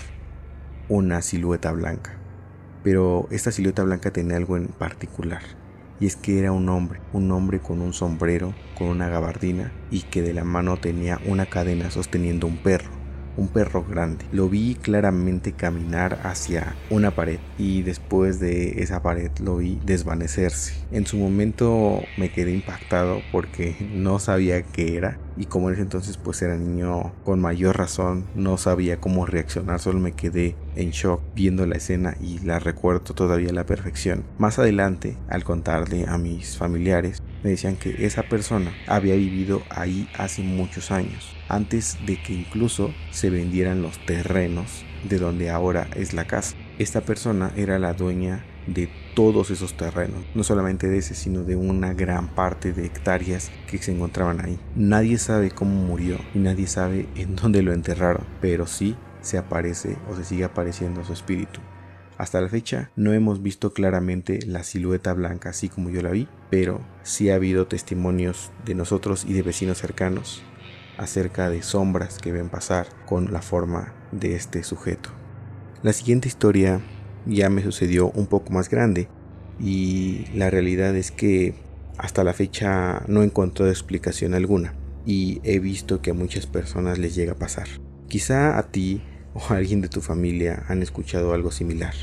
una 0.89 1.21
silueta 1.21 1.71
blanca. 1.71 2.17
Pero 2.83 3.27
esta 3.31 3.51
silueta 3.51 3.83
blanca 3.83 4.11
tenía 4.11 4.37
algo 4.37 4.57
en 4.57 4.67
particular. 4.67 5.41
Y 5.99 6.07
es 6.07 6.15
que 6.15 6.39
era 6.39 6.51
un 6.51 6.67
hombre, 6.69 6.99
un 7.13 7.31
hombre 7.31 7.59
con 7.59 7.81
un 7.81 7.93
sombrero, 7.93 8.53
con 8.77 8.87
una 8.87 9.09
gabardina 9.09 9.71
y 9.91 10.01
que 10.01 10.21
de 10.21 10.33
la 10.33 10.43
mano 10.43 10.77
tenía 10.77 11.19
una 11.25 11.45
cadena 11.45 11.91
sosteniendo 11.91 12.47
un 12.47 12.57
perro 12.57 13.02
un 13.37 13.47
perro 13.47 13.83
grande. 13.83 14.25
Lo 14.31 14.49
vi 14.49 14.75
claramente 14.75 15.53
caminar 15.53 16.19
hacia 16.23 16.75
una 16.89 17.11
pared 17.11 17.39
y 17.57 17.81
después 17.81 18.39
de 18.39 18.81
esa 18.81 19.01
pared 19.01 19.31
lo 19.39 19.57
vi 19.57 19.79
desvanecerse. 19.85 20.73
En 20.91 21.05
su 21.05 21.17
momento 21.17 22.01
me 22.17 22.31
quedé 22.31 22.51
impactado 22.51 23.21
porque 23.31 23.75
no 23.93 24.19
sabía 24.19 24.63
qué 24.63 24.97
era 24.97 25.19
y 25.35 25.45
como 25.45 25.69
en 25.69 25.73
ese 25.73 25.83
entonces 25.83 26.17
pues 26.17 26.41
era 26.41 26.55
niño 26.57 27.11
con 27.23 27.41
mayor 27.41 27.77
razón 27.77 28.25
no 28.35 28.57
sabía 28.57 28.99
cómo 28.99 29.25
reaccionar, 29.25 29.79
solo 29.79 29.99
me 29.99 30.11
quedé 30.11 30.55
en 30.75 30.91
shock 30.91 31.21
viendo 31.35 31.65
la 31.65 31.77
escena 31.77 32.15
y 32.21 32.39
la 32.39 32.59
recuerdo 32.59 33.13
todavía 33.13 33.49
a 33.49 33.53
la 33.53 33.65
perfección. 33.65 34.23
Más 34.37 34.59
adelante, 34.59 35.17
al 35.29 35.43
contarle 35.43 36.05
a 36.07 36.17
mis 36.17 36.57
familiares, 36.57 37.22
me 37.43 37.51
decían 37.51 37.75
que 37.75 38.05
esa 38.05 38.23
persona 38.23 38.73
había 38.87 39.15
vivido 39.15 39.63
ahí 39.69 40.07
hace 40.17 40.41
muchos 40.41 40.91
años, 40.91 41.35
antes 41.49 41.97
de 42.05 42.21
que 42.21 42.33
incluso 42.33 42.93
se 43.11 43.29
vendieran 43.29 43.81
los 43.81 44.03
terrenos 44.05 44.85
de 45.07 45.19
donde 45.19 45.49
ahora 45.49 45.87
es 45.95 46.13
la 46.13 46.25
casa. 46.25 46.55
Esta 46.79 47.01
persona 47.01 47.51
era 47.55 47.77
la 47.79 47.93
dueña 47.93 48.45
de 48.65 48.89
todos 49.13 49.51
esos 49.51 49.75
terrenos, 49.75 50.23
no 50.33 50.43
solamente 50.43 50.87
de 50.87 50.97
ese, 50.97 51.15
sino 51.15 51.43
de 51.43 51.55
una 51.55 51.93
gran 51.93 52.33
parte 52.33 52.71
de 52.71 52.85
hectáreas 52.85 53.51
que 53.67 53.77
se 53.77 53.91
encontraban 53.91 54.39
ahí. 54.39 54.57
Nadie 54.75 55.17
sabe 55.17 55.51
cómo 55.51 55.75
murió 55.75 56.17
y 56.33 56.39
nadie 56.39 56.67
sabe 56.67 57.07
en 57.15 57.35
dónde 57.35 57.61
lo 57.61 57.73
enterraron, 57.73 58.25
pero 58.41 58.65
sí 58.65 58.95
se 59.21 59.37
aparece 59.37 59.97
o 60.09 60.15
se 60.15 60.23
sigue 60.23 60.45
apareciendo 60.45 61.03
su 61.03 61.13
espíritu. 61.13 61.59
Hasta 62.23 62.39
la 62.39 62.47
fecha 62.47 62.89
no 62.95 63.11
hemos 63.11 63.43
visto 63.43 63.73
claramente 63.73 64.39
la 64.47 64.63
silueta 64.63 65.11
blanca 65.11 65.49
así 65.49 65.67
como 65.67 65.89
yo 65.89 66.01
la 66.01 66.11
vi, 66.11 66.29
pero 66.49 66.79
sí 67.03 67.29
ha 67.29 67.35
habido 67.35 67.67
testimonios 67.67 68.49
de 68.63 68.75
nosotros 68.75 69.25
y 69.27 69.33
de 69.33 69.41
vecinos 69.41 69.79
cercanos 69.79 70.41
acerca 70.97 71.49
de 71.49 71.61
sombras 71.61 72.19
que 72.19 72.31
ven 72.31 72.47
pasar 72.47 72.87
con 73.05 73.33
la 73.33 73.41
forma 73.41 73.93
de 74.13 74.37
este 74.37 74.63
sujeto. 74.63 75.09
La 75.81 75.91
siguiente 75.91 76.29
historia 76.29 76.79
ya 77.25 77.49
me 77.49 77.61
sucedió 77.61 78.09
un 78.11 78.27
poco 78.27 78.53
más 78.53 78.69
grande 78.69 79.09
y 79.59 80.25
la 80.33 80.49
realidad 80.49 80.95
es 80.95 81.11
que 81.11 81.55
hasta 81.97 82.23
la 82.23 82.31
fecha 82.31 83.03
no 83.09 83.21
he 83.21 83.25
encontrado 83.25 83.69
explicación 83.69 84.33
alguna 84.33 84.75
y 85.05 85.41
he 85.43 85.59
visto 85.59 86.01
que 86.01 86.11
a 86.11 86.13
muchas 86.13 86.47
personas 86.47 86.99
les 86.99 87.15
llega 87.15 87.33
a 87.33 87.37
pasar. 87.37 87.67
Quizá 88.07 88.57
a 88.57 88.71
ti 88.71 89.03
o 89.33 89.41
alguien 89.51 89.81
de 89.81 89.89
tu 89.89 89.99
familia 89.99 90.63
han 90.69 90.81
escuchado 90.81 91.33
algo 91.33 91.51
similar 91.51 91.93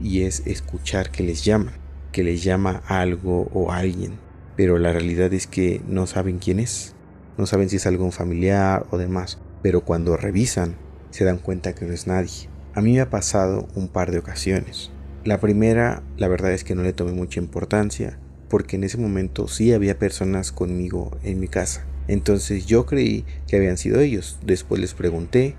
y 0.00 0.22
es 0.22 0.46
escuchar 0.46 1.10
que 1.10 1.22
les 1.22 1.44
llama, 1.44 1.72
que 2.12 2.22
les 2.22 2.42
llama 2.42 2.82
algo 2.86 3.48
o 3.52 3.72
alguien, 3.72 4.18
pero 4.56 4.78
la 4.78 4.92
realidad 4.92 5.32
es 5.32 5.46
que 5.46 5.80
no 5.86 6.06
saben 6.06 6.38
quién 6.38 6.60
es, 6.60 6.94
no 7.36 7.46
saben 7.46 7.68
si 7.68 7.76
es 7.76 7.86
algún 7.86 8.12
familiar 8.12 8.86
o 8.90 8.98
demás, 8.98 9.38
pero 9.62 9.82
cuando 9.82 10.16
revisan 10.16 10.76
se 11.10 11.24
dan 11.24 11.38
cuenta 11.38 11.74
que 11.74 11.84
no 11.84 11.92
es 11.92 12.06
nadie. 12.06 12.48
A 12.74 12.80
mí 12.80 12.94
me 12.94 13.00
ha 13.00 13.10
pasado 13.10 13.68
un 13.74 13.88
par 13.88 14.10
de 14.10 14.18
ocasiones. 14.18 14.90
La 15.24 15.40
primera, 15.40 16.02
la 16.16 16.28
verdad 16.28 16.52
es 16.52 16.64
que 16.64 16.74
no 16.74 16.82
le 16.82 16.92
tomé 16.92 17.12
mucha 17.12 17.40
importancia, 17.40 18.18
porque 18.48 18.76
en 18.76 18.84
ese 18.84 18.98
momento 18.98 19.48
sí 19.48 19.72
había 19.72 19.98
personas 19.98 20.52
conmigo 20.52 21.16
en 21.22 21.40
mi 21.40 21.48
casa. 21.48 21.84
Entonces 22.06 22.66
yo 22.66 22.86
creí 22.86 23.24
que 23.46 23.56
habían 23.56 23.76
sido 23.76 24.00
ellos. 24.00 24.38
Después 24.44 24.80
les 24.80 24.94
pregunté 24.94 25.54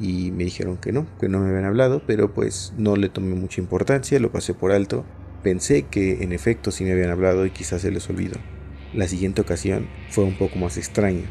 y 0.00 0.30
me 0.32 0.44
dijeron 0.44 0.76
que 0.76 0.92
no, 0.92 1.06
que 1.18 1.28
no 1.28 1.40
me 1.40 1.48
habían 1.48 1.64
hablado, 1.64 2.02
pero 2.06 2.32
pues 2.32 2.72
no 2.76 2.96
le 2.96 3.08
tomé 3.08 3.34
mucha 3.34 3.60
importancia, 3.60 4.20
lo 4.20 4.30
pasé 4.32 4.54
por 4.54 4.72
alto. 4.72 5.04
Pensé 5.42 5.82
que 5.82 6.22
en 6.22 6.32
efecto 6.32 6.70
sí 6.70 6.84
me 6.84 6.92
habían 6.92 7.10
hablado 7.10 7.46
y 7.46 7.50
quizás 7.50 7.82
se 7.82 7.90
les 7.90 8.08
olvidó. 8.10 8.36
La 8.94 9.08
siguiente 9.08 9.40
ocasión 9.40 9.86
fue 10.10 10.24
un 10.24 10.36
poco 10.36 10.58
más 10.58 10.76
extraña, 10.76 11.24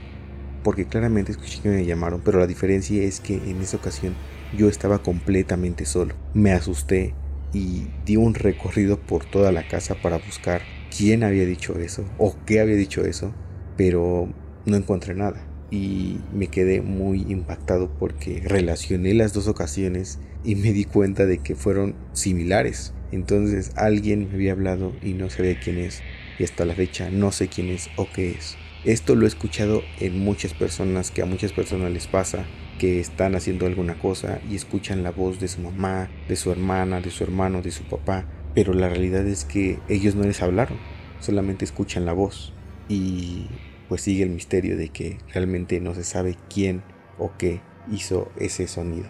porque 0.63 0.85
claramente 0.85 1.31
escuché 1.31 1.61
que 1.61 1.69
me 1.69 1.85
llamaron, 1.85 2.21
pero 2.23 2.39
la 2.39 2.47
diferencia 2.47 3.03
es 3.03 3.19
que 3.19 3.35
en 3.35 3.61
esa 3.61 3.77
ocasión 3.77 4.15
yo 4.57 4.69
estaba 4.69 4.99
completamente 4.99 5.85
solo. 5.85 6.15
Me 6.33 6.51
asusté 6.51 7.13
y 7.53 7.87
di 8.05 8.17
un 8.17 8.33
recorrido 8.35 8.99
por 8.99 9.25
toda 9.25 9.51
la 9.51 9.67
casa 9.67 9.95
para 9.95 10.17
buscar 10.17 10.61
quién 10.95 11.23
había 11.23 11.45
dicho 11.45 11.77
eso 11.79 12.05
o 12.17 12.35
qué 12.45 12.59
había 12.59 12.75
dicho 12.75 13.05
eso, 13.05 13.33
pero 13.77 14.29
no 14.65 14.75
encontré 14.75 15.13
nada 15.13 15.54
y 15.71 16.17
me 16.33 16.47
quedé 16.47 16.81
muy 16.81 17.21
impactado 17.27 17.89
porque 17.99 18.41
relacioné 18.45 19.13
las 19.13 19.33
dos 19.33 19.47
ocasiones 19.47 20.19
y 20.43 20.55
me 20.55 20.73
di 20.73 20.85
cuenta 20.85 21.25
de 21.25 21.39
que 21.39 21.55
fueron 21.55 21.95
similares. 22.13 22.93
Entonces 23.11 23.71
alguien 23.75 24.29
me 24.29 24.35
había 24.35 24.51
hablado 24.51 24.93
y 25.01 25.13
no 25.13 25.29
sabía 25.29 25.59
quién 25.59 25.77
es 25.77 26.01
y 26.37 26.43
hasta 26.43 26.65
la 26.65 26.75
fecha 26.75 27.09
no 27.09 27.31
sé 27.31 27.47
quién 27.47 27.69
es 27.69 27.89
o 27.95 28.07
qué 28.13 28.31
es. 28.31 28.57
Esto 28.83 29.15
lo 29.15 29.25
he 29.25 29.27
escuchado 29.27 29.81
en 29.99 30.19
muchas 30.19 30.53
personas, 30.53 31.09
que 31.09 31.23
a 31.23 31.25
muchas 31.25 31.51
personas 31.51 31.91
les 31.91 32.05
pasa, 32.05 32.45
que 32.77 32.99
están 32.99 33.33
haciendo 33.33 33.65
alguna 33.65 33.97
cosa 33.97 34.39
y 34.47 34.55
escuchan 34.55 35.01
la 35.01 35.09
voz 35.09 35.39
de 35.39 35.47
su 35.47 35.61
mamá, 35.61 36.09
de 36.27 36.35
su 36.35 36.51
hermana, 36.51 37.01
de 37.01 37.09
su 37.09 37.23
hermano, 37.23 37.63
de 37.63 37.71
su 37.71 37.83
papá, 37.85 38.27
pero 38.53 38.73
la 38.73 38.87
realidad 38.87 39.25
es 39.25 39.43
que 39.43 39.79
ellos 39.89 40.13
no 40.13 40.23
les 40.23 40.41
hablaron, 40.43 40.77
solamente 41.19 41.65
escuchan 41.65 42.05
la 42.05 42.13
voz. 42.13 42.53
Y 42.87 43.47
pues 43.87 44.01
sigue 44.01 44.23
el 44.23 44.29
misterio 44.29 44.77
de 44.77 44.89
que 44.89 45.17
realmente 45.33 45.79
no 45.79 45.93
se 45.93 46.03
sabe 46.03 46.37
quién 46.53 46.83
o 47.17 47.31
qué 47.37 47.61
hizo 47.91 48.31
ese 48.37 48.67
sonido. 48.67 49.07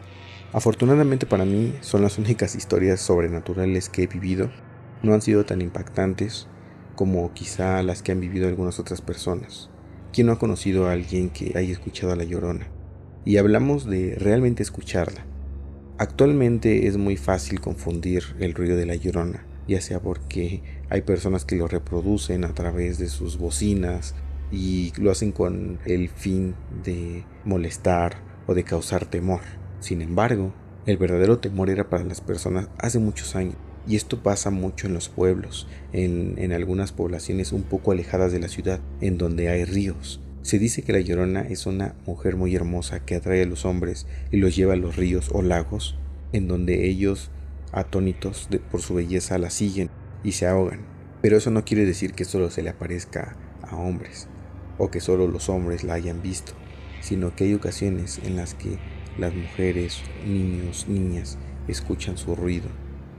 Afortunadamente 0.54 1.26
para 1.26 1.46
mí 1.46 1.74
son 1.82 2.02
las 2.02 2.18
únicas 2.18 2.56
historias 2.56 3.02
sobrenaturales 3.02 3.90
que 3.90 4.04
he 4.04 4.08
vivido. 4.08 4.50
No 5.04 5.14
han 5.14 5.22
sido 5.22 5.46
tan 5.46 5.62
impactantes 5.62 6.48
como 6.96 7.34
quizá 7.34 7.84
las 7.84 8.02
que 8.02 8.12
han 8.12 8.22
vivido 8.22 8.48
algunas 8.48 8.80
otras 8.80 9.02
personas. 9.02 9.70
¿Quién 10.14 10.28
no 10.28 10.34
ha 10.34 10.40
conocido 10.40 10.88
a 10.88 10.94
alguien 10.94 11.30
que 11.30 11.58
haya 11.58 11.74
escuchado 11.74 12.14
a 12.14 12.16
la 12.16 12.24
llorona? 12.24 12.68
Y 13.26 13.38
hablamos 13.38 13.86
de 13.86 14.16
realmente 14.16 14.64
escucharla. 14.64 15.26
Actualmente 15.98 16.88
es 16.88 16.98
muy 16.98 17.18
fácil 17.18 17.60
confundir 17.60 18.24
el 18.40 18.54
ruido 18.54 18.78
de 18.78 18.86
la 18.86 18.96
llorona, 18.96 19.46
ya 19.68 19.82
sea 19.82 20.00
porque 20.00 20.62
hay 20.90 21.02
personas 21.02 21.44
que 21.44 21.56
lo 21.56 21.68
reproducen 21.68 22.46
a 22.46 22.54
través 22.54 22.98
de 22.98 23.08
sus 23.08 23.38
bocinas 23.38 24.16
y 24.52 24.94
lo 24.98 25.12
hacen 25.12 25.32
con 25.32 25.80
el 25.86 26.10
fin 26.10 26.56
de 26.84 27.24
molestar 27.44 28.18
o 28.48 28.54
de 28.54 28.64
causar 28.64 29.06
temor. 29.06 29.42
Sin 29.80 30.02
embargo, 30.02 30.54
el 30.86 30.98
verdadero 30.98 31.40
temor 31.40 31.70
era 31.70 31.90
para 31.90 32.04
las 32.04 32.22
personas 32.22 32.70
hace 32.78 33.00
muchos 33.00 33.36
años. 33.36 33.56
Y 33.88 33.96
esto 33.96 34.24
pasa 34.24 34.50
mucho 34.50 34.88
en 34.88 34.96
los 34.96 35.10
pueblos, 35.10 35.68
en, 35.94 36.36
en, 36.38 36.54
algunas 36.54 36.92
poblaciones 36.92 37.52
un 37.52 37.62
poco 37.62 37.92
alejadas 37.92 38.32
de 38.32 38.40
la 38.40 38.48
ciudad, 38.48 38.80
en 39.00 39.20
donde 39.20 39.50
hay 39.50 39.64
ríos. 39.64 40.22
Se 40.42 40.58
dice 40.58 40.82
que 40.82 40.94
la 40.94 41.00
Llorona 41.00 41.42
es 41.42 41.68
una 41.68 41.94
mujer 42.08 42.36
muy 42.36 42.56
hermosa 42.56 43.06
que 43.06 43.16
atrae 43.16 43.44
a 43.44 43.48
los 43.48 43.64
hombres 43.64 44.08
y 44.32 44.38
los 44.38 44.56
lleva 44.56 44.74
a 44.74 44.78
los 44.78 44.96
ríos 44.96 45.30
o 45.32 45.44
lagos, 45.44 45.98
en 46.34 46.48
donde 46.48 46.88
ellos, 46.88 47.30
atónitos 47.72 48.50
por 48.72 48.82
su 48.82 48.96
belleza, 48.96 49.38
la 49.38 49.52
siguen 49.52 49.92
y 50.24 50.32
se 50.32 50.48
ahogan. 50.48 50.82
Pero 51.22 51.38
eso 51.38 51.52
no 51.52 51.64
quiere 51.64 51.86
decir 51.86 52.14
que 52.14 52.26
solo 52.26 52.50
se 52.50 52.64
le 52.64 52.70
aparezca 52.70 53.38
a 53.62 53.76
hombres 53.76 54.30
o 54.78 54.92
que 54.92 55.00
solo 55.00 55.28
los 55.28 55.50
hombres 55.50 55.84
la 55.84 55.94
hayan 55.94 56.22
visto, 56.22 56.54
sino 57.02 57.36
que 57.36 57.46
hay 57.46 57.54
ocasiones 57.54 58.20
en 58.24 58.36
las 58.36 58.54
que 58.54 58.78
las 59.18 59.34
mujeres, 59.34 60.02
niños, 60.26 60.88
niñas 60.88 61.38
escuchan 61.68 62.18
su 62.18 62.36
ruido, 62.36 62.68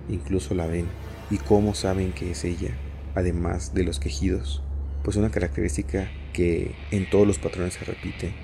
incluso 0.09 0.55
la 0.55 0.67
ven, 0.67 0.87
y 1.31 1.39
cómo 1.39 1.75
saben 1.75 2.13
que 2.13 2.31
es 2.31 2.45
ella, 2.45 2.77
además 3.15 3.75
de 3.75 3.85
los 3.85 3.99
quejidos. 3.99 4.63
Pues 5.03 5.17
una 5.17 5.31
característica 5.31 6.11
que 6.33 6.75
en 6.91 7.09
todos 7.09 7.27
los 7.27 7.39
patrones 7.39 7.75
se 7.75 7.85
repite 7.85 8.35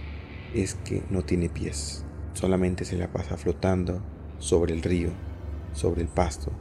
es 0.54 0.74
que 0.74 1.02
no 1.10 1.22
tiene 1.22 1.48
pies, 1.48 2.04
solamente 2.34 2.84
se 2.84 2.96
la 2.96 3.12
pasa 3.12 3.36
flotando 3.36 4.02
sobre 4.38 4.72
el 4.74 4.82
río, 4.82 5.10
sobre 5.74 6.02
el 6.02 6.08
pasto, 6.08 6.52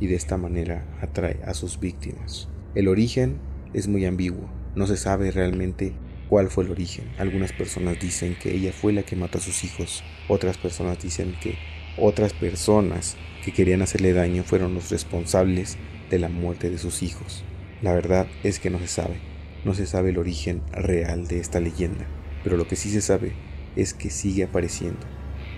y 0.00 0.06
de 0.06 0.14
esta 0.16 0.36
manera 0.36 0.86
atrae 1.00 1.40
a 1.44 1.54
sus 1.54 1.80
víctimas. 1.80 2.48
El 2.74 2.88
origen 2.88 3.38
es 3.72 3.88
muy 3.88 4.04
ambiguo, 4.04 4.48
no 4.76 4.86
se 4.86 4.96
sabe 4.96 5.32
realmente 5.32 5.94
cuál 6.28 6.50
fue 6.50 6.64
el 6.64 6.70
origen. 6.70 7.10
Algunas 7.18 7.52
personas 7.52 7.98
dicen 7.98 8.36
que 8.40 8.54
ella 8.54 8.72
fue 8.72 8.92
la 8.92 9.02
que 9.02 9.16
mató 9.16 9.38
a 9.38 9.40
sus 9.40 9.64
hijos, 9.64 10.04
otras 10.28 10.58
personas 10.58 11.02
dicen 11.02 11.34
que 11.40 11.56
otras 11.98 12.34
personas 12.34 13.16
que 13.42 13.52
querían 13.52 13.80
hacerle 13.80 14.12
daño 14.12 14.44
fueron 14.44 14.74
los 14.74 14.90
responsables 14.90 15.78
de 16.10 16.18
la 16.18 16.28
muerte 16.28 16.68
de 16.70 16.78
sus 16.78 17.02
hijos. 17.02 17.42
La 17.80 17.94
verdad 17.94 18.26
es 18.44 18.60
que 18.60 18.70
no 18.70 18.78
se 18.78 18.86
sabe, 18.86 19.16
no 19.64 19.74
se 19.74 19.86
sabe 19.86 20.10
el 20.10 20.18
origen 20.18 20.62
real 20.72 21.26
de 21.26 21.40
esta 21.40 21.58
leyenda, 21.58 22.06
pero 22.44 22.58
lo 22.58 22.68
que 22.68 22.76
sí 22.76 22.90
se 22.90 23.00
sabe 23.00 23.32
es 23.76 23.94
que 23.94 24.10
sigue 24.10 24.44
apareciendo 24.44 25.06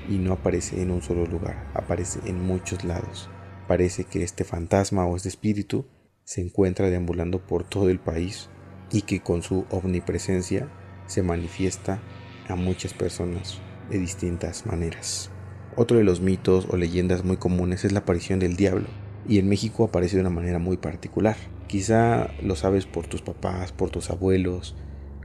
y 0.08 0.18
no 0.18 0.32
aparece 0.32 0.80
en 0.80 0.92
un 0.92 1.02
solo 1.02 1.26
lugar, 1.26 1.70
aparece 1.74 2.20
en 2.24 2.40
muchos 2.40 2.84
lados. 2.84 3.28
Parece 3.66 4.04
que 4.04 4.22
este 4.22 4.44
fantasma 4.44 5.06
o 5.06 5.16
este 5.16 5.28
espíritu 5.28 5.86
se 6.24 6.40
encuentra 6.40 6.88
deambulando 6.88 7.46
por 7.46 7.64
todo 7.64 7.90
el 7.90 7.98
país 7.98 8.48
y 8.90 9.02
que 9.02 9.20
con 9.20 9.42
su 9.42 9.64
omnipresencia 9.70 10.68
se 11.06 11.22
manifiesta 11.22 12.00
a 12.48 12.56
muchas 12.56 12.94
personas 12.94 13.60
de 13.90 13.98
distintas 13.98 14.66
maneras. 14.66 15.30
Otro 15.76 15.98
de 15.98 16.04
los 16.04 16.20
mitos 16.20 16.66
o 16.70 16.76
leyendas 16.76 17.24
muy 17.24 17.36
comunes 17.36 17.84
es 17.84 17.92
la 17.92 18.00
aparición 18.00 18.38
del 18.38 18.56
diablo, 18.56 18.86
y 19.28 19.38
en 19.38 19.48
México 19.48 19.84
aparece 19.84 20.16
de 20.16 20.22
una 20.22 20.30
manera 20.30 20.58
muy 20.58 20.76
particular. 20.76 21.36
Quizá 21.66 22.30
lo 22.42 22.56
sabes 22.56 22.86
por 22.86 23.06
tus 23.06 23.22
papás, 23.22 23.72
por 23.72 23.90
tus 23.90 24.10
abuelos, 24.10 24.74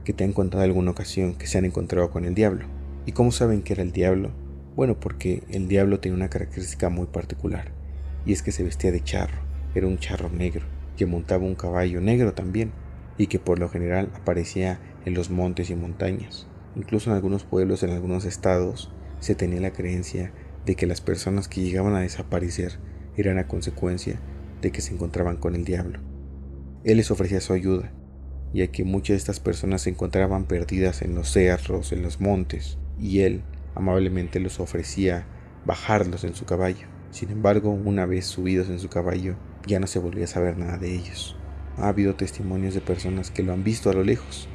que 0.04 0.12
te 0.12 0.24
han 0.24 0.32
contado 0.32 0.62
alguna 0.62 0.90
ocasión 0.90 1.34
que 1.34 1.46
se 1.46 1.58
han 1.58 1.64
encontrado 1.64 2.10
con 2.10 2.24
el 2.24 2.34
diablo. 2.34 2.66
¿Y 3.06 3.12
cómo 3.12 3.32
saben 3.32 3.62
que 3.62 3.72
era 3.72 3.82
el 3.82 3.92
diablo? 3.92 4.30
Bueno, 4.76 5.00
porque 5.00 5.42
el 5.48 5.68
diablo 5.68 6.00
tiene 6.00 6.16
una 6.16 6.28
característica 6.28 6.88
muy 6.90 7.06
particular, 7.06 7.72
y 8.26 8.32
es 8.32 8.42
que 8.42 8.52
se 8.52 8.64
vestía 8.64 8.92
de 8.92 9.02
charro, 9.02 9.38
era 9.74 9.86
un 9.86 9.98
charro 9.98 10.28
negro, 10.30 10.66
que 10.96 11.06
montaba 11.06 11.44
un 11.44 11.54
caballo 11.54 12.00
negro 12.00 12.34
también, 12.34 12.72
y 13.18 13.28
que 13.28 13.38
por 13.38 13.58
lo 13.58 13.68
general 13.68 14.10
aparecía 14.14 14.80
en 15.04 15.14
los 15.14 15.30
montes 15.30 15.70
y 15.70 15.76
montañas. 15.76 16.46
Incluso 16.76 17.10
en 17.10 17.16
algunos 17.16 17.44
pueblos, 17.44 17.82
en 17.82 17.90
algunos 17.90 18.24
estados, 18.24 18.92
se 19.20 19.34
tenía 19.34 19.60
la 19.60 19.72
creencia 19.72 20.32
de 20.66 20.74
que 20.74 20.86
las 20.86 21.00
personas 21.00 21.48
que 21.48 21.62
llegaban 21.62 21.94
a 21.94 22.00
desaparecer 22.00 22.78
eran 23.16 23.38
a 23.38 23.46
consecuencia 23.46 24.18
de 24.60 24.72
que 24.72 24.80
se 24.80 24.92
encontraban 24.94 25.36
con 25.36 25.54
el 25.54 25.64
diablo. 25.64 26.00
Él 26.84 26.96
les 26.96 27.10
ofrecía 27.10 27.40
su 27.40 27.52
ayuda, 27.52 27.92
ya 28.52 28.66
que 28.68 28.84
muchas 28.84 29.14
de 29.14 29.18
estas 29.18 29.40
personas 29.40 29.82
se 29.82 29.90
encontraban 29.90 30.44
perdidas 30.44 31.02
en 31.02 31.14
los 31.14 31.30
cerros, 31.30 31.92
en 31.92 32.02
los 32.02 32.20
montes, 32.20 32.78
y 32.98 33.20
él 33.20 33.42
amablemente 33.74 34.40
les 34.40 34.60
ofrecía 34.60 35.26
bajarlos 35.64 36.24
en 36.24 36.34
su 36.34 36.44
caballo. 36.44 36.86
Sin 37.10 37.30
embargo, 37.30 37.70
una 37.70 38.06
vez 38.06 38.26
subidos 38.26 38.68
en 38.68 38.78
su 38.80 38.88
caballo, 38.88 39.36
ya 39.66 39.80
no 39.80 39.86
se 39.86 39.98
volvía 39.98 40.24
a 40.24 40.28
saber 40.28 40.58
nada 40.58 40.78
de 40.78 40.94
ellos. 40.94 41.36
Ha 41.76 41.88
habido 41.88 42.14
testimonios 42.14 42.74
de 42.74 42.80
personas 42.80 43.30
que 43.30 43.42
lo 43.42 43.52
han 43.52 43.64
visto 43.64 43.90
a 43.90 43.94
lo 43.94 44.04
lejos, 44.04 44.48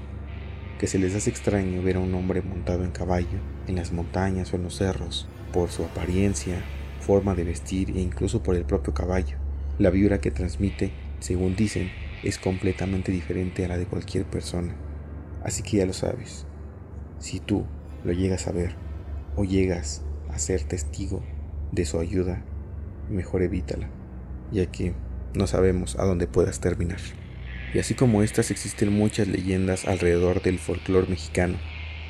que 0.79 0.87
se 0.87 0.97
les 0.99 1.13
hace 1.15 1.29
extraño 1.29 1.83
ver 1.83 1.97
a 1.97 1.99
un 1.99 2.13
hombre 2.13 2.41
montado 2.41 2.85
en 2.85 2.91
caballo 2.91 3.39
en 3.67 3.75
las 3.75 3.91
montañas 3.91 4.53
o 4.53 4.55
en 4.55 4.63
los 4.63 4.77
cerros, 4.77 5.27
por 5.51 5.69
su 5.69 5.83
apariencia, 5.83 6.63
forma 7.01 7.35
de 7.35 7.43
vestir 7.43 7.91
e 7.91 8.01
incluso 8.01 8.41
por 8.41 8.55
el 8.55 8.65
propio 8.65 8.93
caballo. 8.93 9.37
La 9.77 9.89
vibra 9.89 10.21
que 10.21 10.31
transmite, 10.31 10.91
según 11.19 11.55
dicen, 11.55 11.89
es 12.23 12.37
completamente 12.37 13.11
diferente 13.11 13.65
a 13.65 13.67
la 13.67 13.77
de 13.77 13.85
cualquier 13.85 14.25
persona. 14.25 14.75
Así 15.43 15.63
que 15.63 15.77
ya 15.77 15.85
lo 15.85 15.93
sabes. 15.93 16.45
Si 17.19 17.39
tú 17.39 17.65
lo 18.03 18.13
llegas 18.13 18.47
a 18.47 18.51
ver 18.51 18.75
o 19.35 19.43
llegas 19.43 20.03
a 20.29 20.39
ser 20.39 20.63
testigo 20.63 21.21
de 21.71 21.85
su 21.85 21.99
ayuda, 21.99 22.43
mejor 23.09 23.41
evítala, 23.41 23.89
ya 24.51 24.65
que 24.67 24.93
no 25.33 25.47
sabemos 25.47 25.97
a 25.97 26.05
dónde 26.05 26.27
puedas 26.27 26.59
terminar. 26.59 26.99
Y 27.73 27.79
así 27.79 27.93
como 27.93 28.23
estas 28.23 28.51
existen 28.51 28.91
muchas 28.91 29.27
leyendas 29.27 29.85
alrededor 29.85 30.41
del 30.41 30.59
folclore 30.59 31.07
mexicano, 31.07 31.57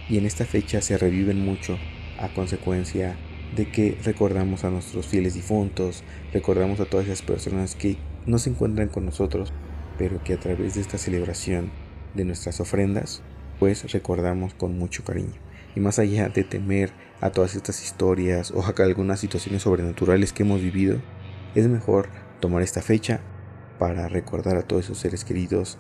y 0.07 0.17
en 0.17 0.25
esta 0.25 0.45
fecha 0.45 0.81
se 0.81 0.97
reviven 0.97 1.39
mucho 1.39 1.77
a 2.17 2.29
consecuencia 2.29 3.15
de 3.55 3.69
que 3.69 3.97
recordamos 4.03 4.63
a 4.63 4.69
nuestros 4.69 5.07
fieles 5.07 5.33
difuntos, 5.33 6.03
recordamos 6.33 6.79
a 6.79 6.85
todas 6.85 7.07
esas 7.07 7.21
personas 7.21 7.75
que 7.75 7.97
no 8.25 8.39
se 8.39 8.49
encuentran 8.51 8.89
con 8.89 9.05
nosotros, 9.05 9.53
pero 9.97 10.23
que 10.23 10.33
a 10.33 10.39
través 10.39 10.75
de 10.75 10.81
esta 10.81 10.97
celebración 10.97 11.71
de 12.13 12.25
nuestras 12.25 12.59
ofrendas, 12.59 13.21
pues 13.59 13.91
recordamos 13.91 14.53
con 14.53 14.77
mucho 14.77 15.03
cariño. 15.03 15.33
Y 15.75 15.79
más 15.79 15.99
allá 15.99 16.29
de 16.29 16.43
temer 16.43 16.91
a 17.21 17.31
todas 17.31 17.55
estas 17.55 17.83
historias 17.83 18.51
o 18.51 18.63
a 18.63 18.73
algunas 18.83 19.19
situaciones 19.19 19.63
sobrenaturales 19.63 20.33
que 20.33 20.43
hemos 20.43 20.61
vivido, 20.61 21.01
es 21.55 21.67
mejor 21.67 22.09
tomar 22.39 22.61
esta 22.61 22.81
fecha 22.81 23.21
para 23.77 24.07
recordar 24.07 24.57
a 24.57 24.63
todos 24.63 24.85
esos 24.85 24.99
seres 24.99 25.23
queridos 25.23 25.77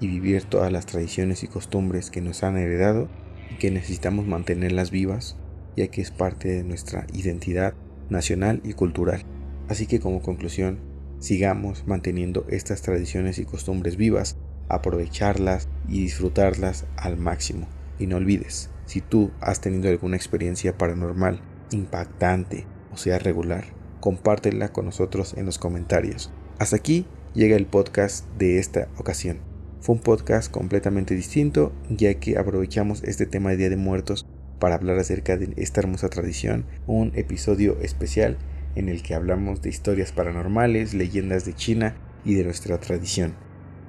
y 0.00 0.08
vivir 0.08 0.44
todas 0.44 0.72
las 0.72 0.86
tradiciones 0.86 1.42
y 1.42 1.48
costumbres 1.48 2.10
que 2.10 2.20
nos 2.20 2.42
han 2.42 2.56
heredado 2.56 3.08
y 3.50 3.56
que 3.56 3.70
necesitamos 3.70 4.26
mantenerlas 4.26 4.90
vivas 4.90 5.36
ya 5.76 5.88
que 5.88 6.00
es 6.00 6.10
parte 6.10 6.48
de 6.48 6.64
nuestra 6.64 7.06
identidad 7.12 7.74
nacional 8.08 8.60
y 8.64 8.72
cultural. 8.72 9.24
Así 9.68 9.86
que 9.86 10.00
como 10.00 10.22
conclusión, 10.22 10.80
sigamos 11.18 11.86
manteniendo 11.86 12.44
estas 12.48 12.82
tradiciones 12.82 13.38
y 13.38 13.44
costumbres 13.44 13.96
vivas, 13.96 14.36
aprovecharlas 14.68 15.68
y 15.88 16.02
disfrutarlas 16.02 16.86
al 16.96 17.16
máximo. 17.16 17.68
Y 17.98 18.06
no 18.06 18.16
olvides, 18.16 18.70
si 18.86 19.00
tú 19.00 19.30
has 19.40 19.60
tenido 19.60 19.88
alguna 19.88 20.16
experiencia 20.16 20.76
paranormal, 20.76 21.40
impactante 21.70 22.66
o 22.92 22.96
sea 22.96 23.18
regular, 23.18 23.64
compártela 24.00 24.72
con 24.72 24.86
nosotros 24.86 25.34
en 25.36 25.46
los 25.46 25.58
comentarios. 25.58 26.32
Hasta 26.58 26.76
aquí 26.76 27.06
llega 27.34 27.56
el 27.56 27.66
podcast 27.66 28.26
de 28.38 28.58
esta 28.58 28.88
ocasión. 28.98 29.38
Fue 29.80 29.94
un 29.94 30.00
podcast 30.00 30.50
completamente 30.50 31.14
distinto 31.14 31.72
ya 31.88 32.14
que 32.14 32.36
aprovechamos 32.36 33.02
este 33.04 33.26
tema 33.26 33.50
de 33.50 33.56
Día 33.56 33.70
de 33.70 33.76
Muertos 33.76 34.26
para 34.58 34.74
hablar 34.74 34.98
acerca 34.98 35.36
de 35.36 35.54
esta 35.56 35.80
hermosa 35.80 36.08
tradición, 36.10 36.66
un 36.86 37.12
episodio 37.14 37.78
especial 37.80 38.36
en 38.74 38.88
el 38.88 39.02
que 39.02 39.14
hablamos 39.14 39.62
de 39.62 39.70
historias 39.70 40.12
paranormales, 40.12 40.94
leyendas 40.94 41.44
de 41.44 41.54
China 41.54 41.96
y 42.24 42.34
de 42.34 42.44
nuestra 42.44 42.78
tradición. 42.78 43.34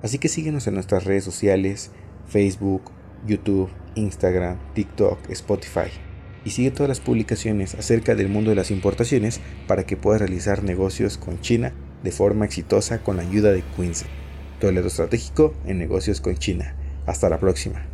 Así 0.02 0.17
que 0.17 0.30
síguenos 0.30 0.65
en 0.67 0.76
nuestras 0.76 1.04
redes 1.04 1.24
sociales, 1.24 1.91
Facebook, 2.28 2.91
YouTube, 3.28 3.69
Instagram, 3.95 4.58
TikTok, 4.74 5.30
Spotify. 5.30 6.11
Y 6.43 6.51
sigue 6.51 6.71
todas 6.71 6.89
las 6.89 6.99
publicaciones 6.99 7.75
acerca 7.75 8.15
del 8.15 8.30
mundo 8.30 8.49
de 8.49 8.56
las 8.56 8.71
importaciones 8.71 9.41
para 9.67 9.86
que 9.86 9.97
puedas 9.97 10.21
realizar 10.21 10.63
negocios 10.63 11.17
con 11.17 11.39
China 11.41 11.73
de 12.04 12.12
forma 12.12 12.45
exitosa 12.45 13.04
con 13.04 13.17
la 13.17 13.23
ayuda 13.23 13.51
de 13.51 13.63
Quince. 13.75 14.08
El 14.69 14.77
estratégico 14.77 15.56
en 15.65 15.80
negocios 15.80 16.21
con 16.21 16.36
China. 16.38 16.75
Hasta 17.08 17.30
la 17.30 17.39
próxima. 17.39 17.90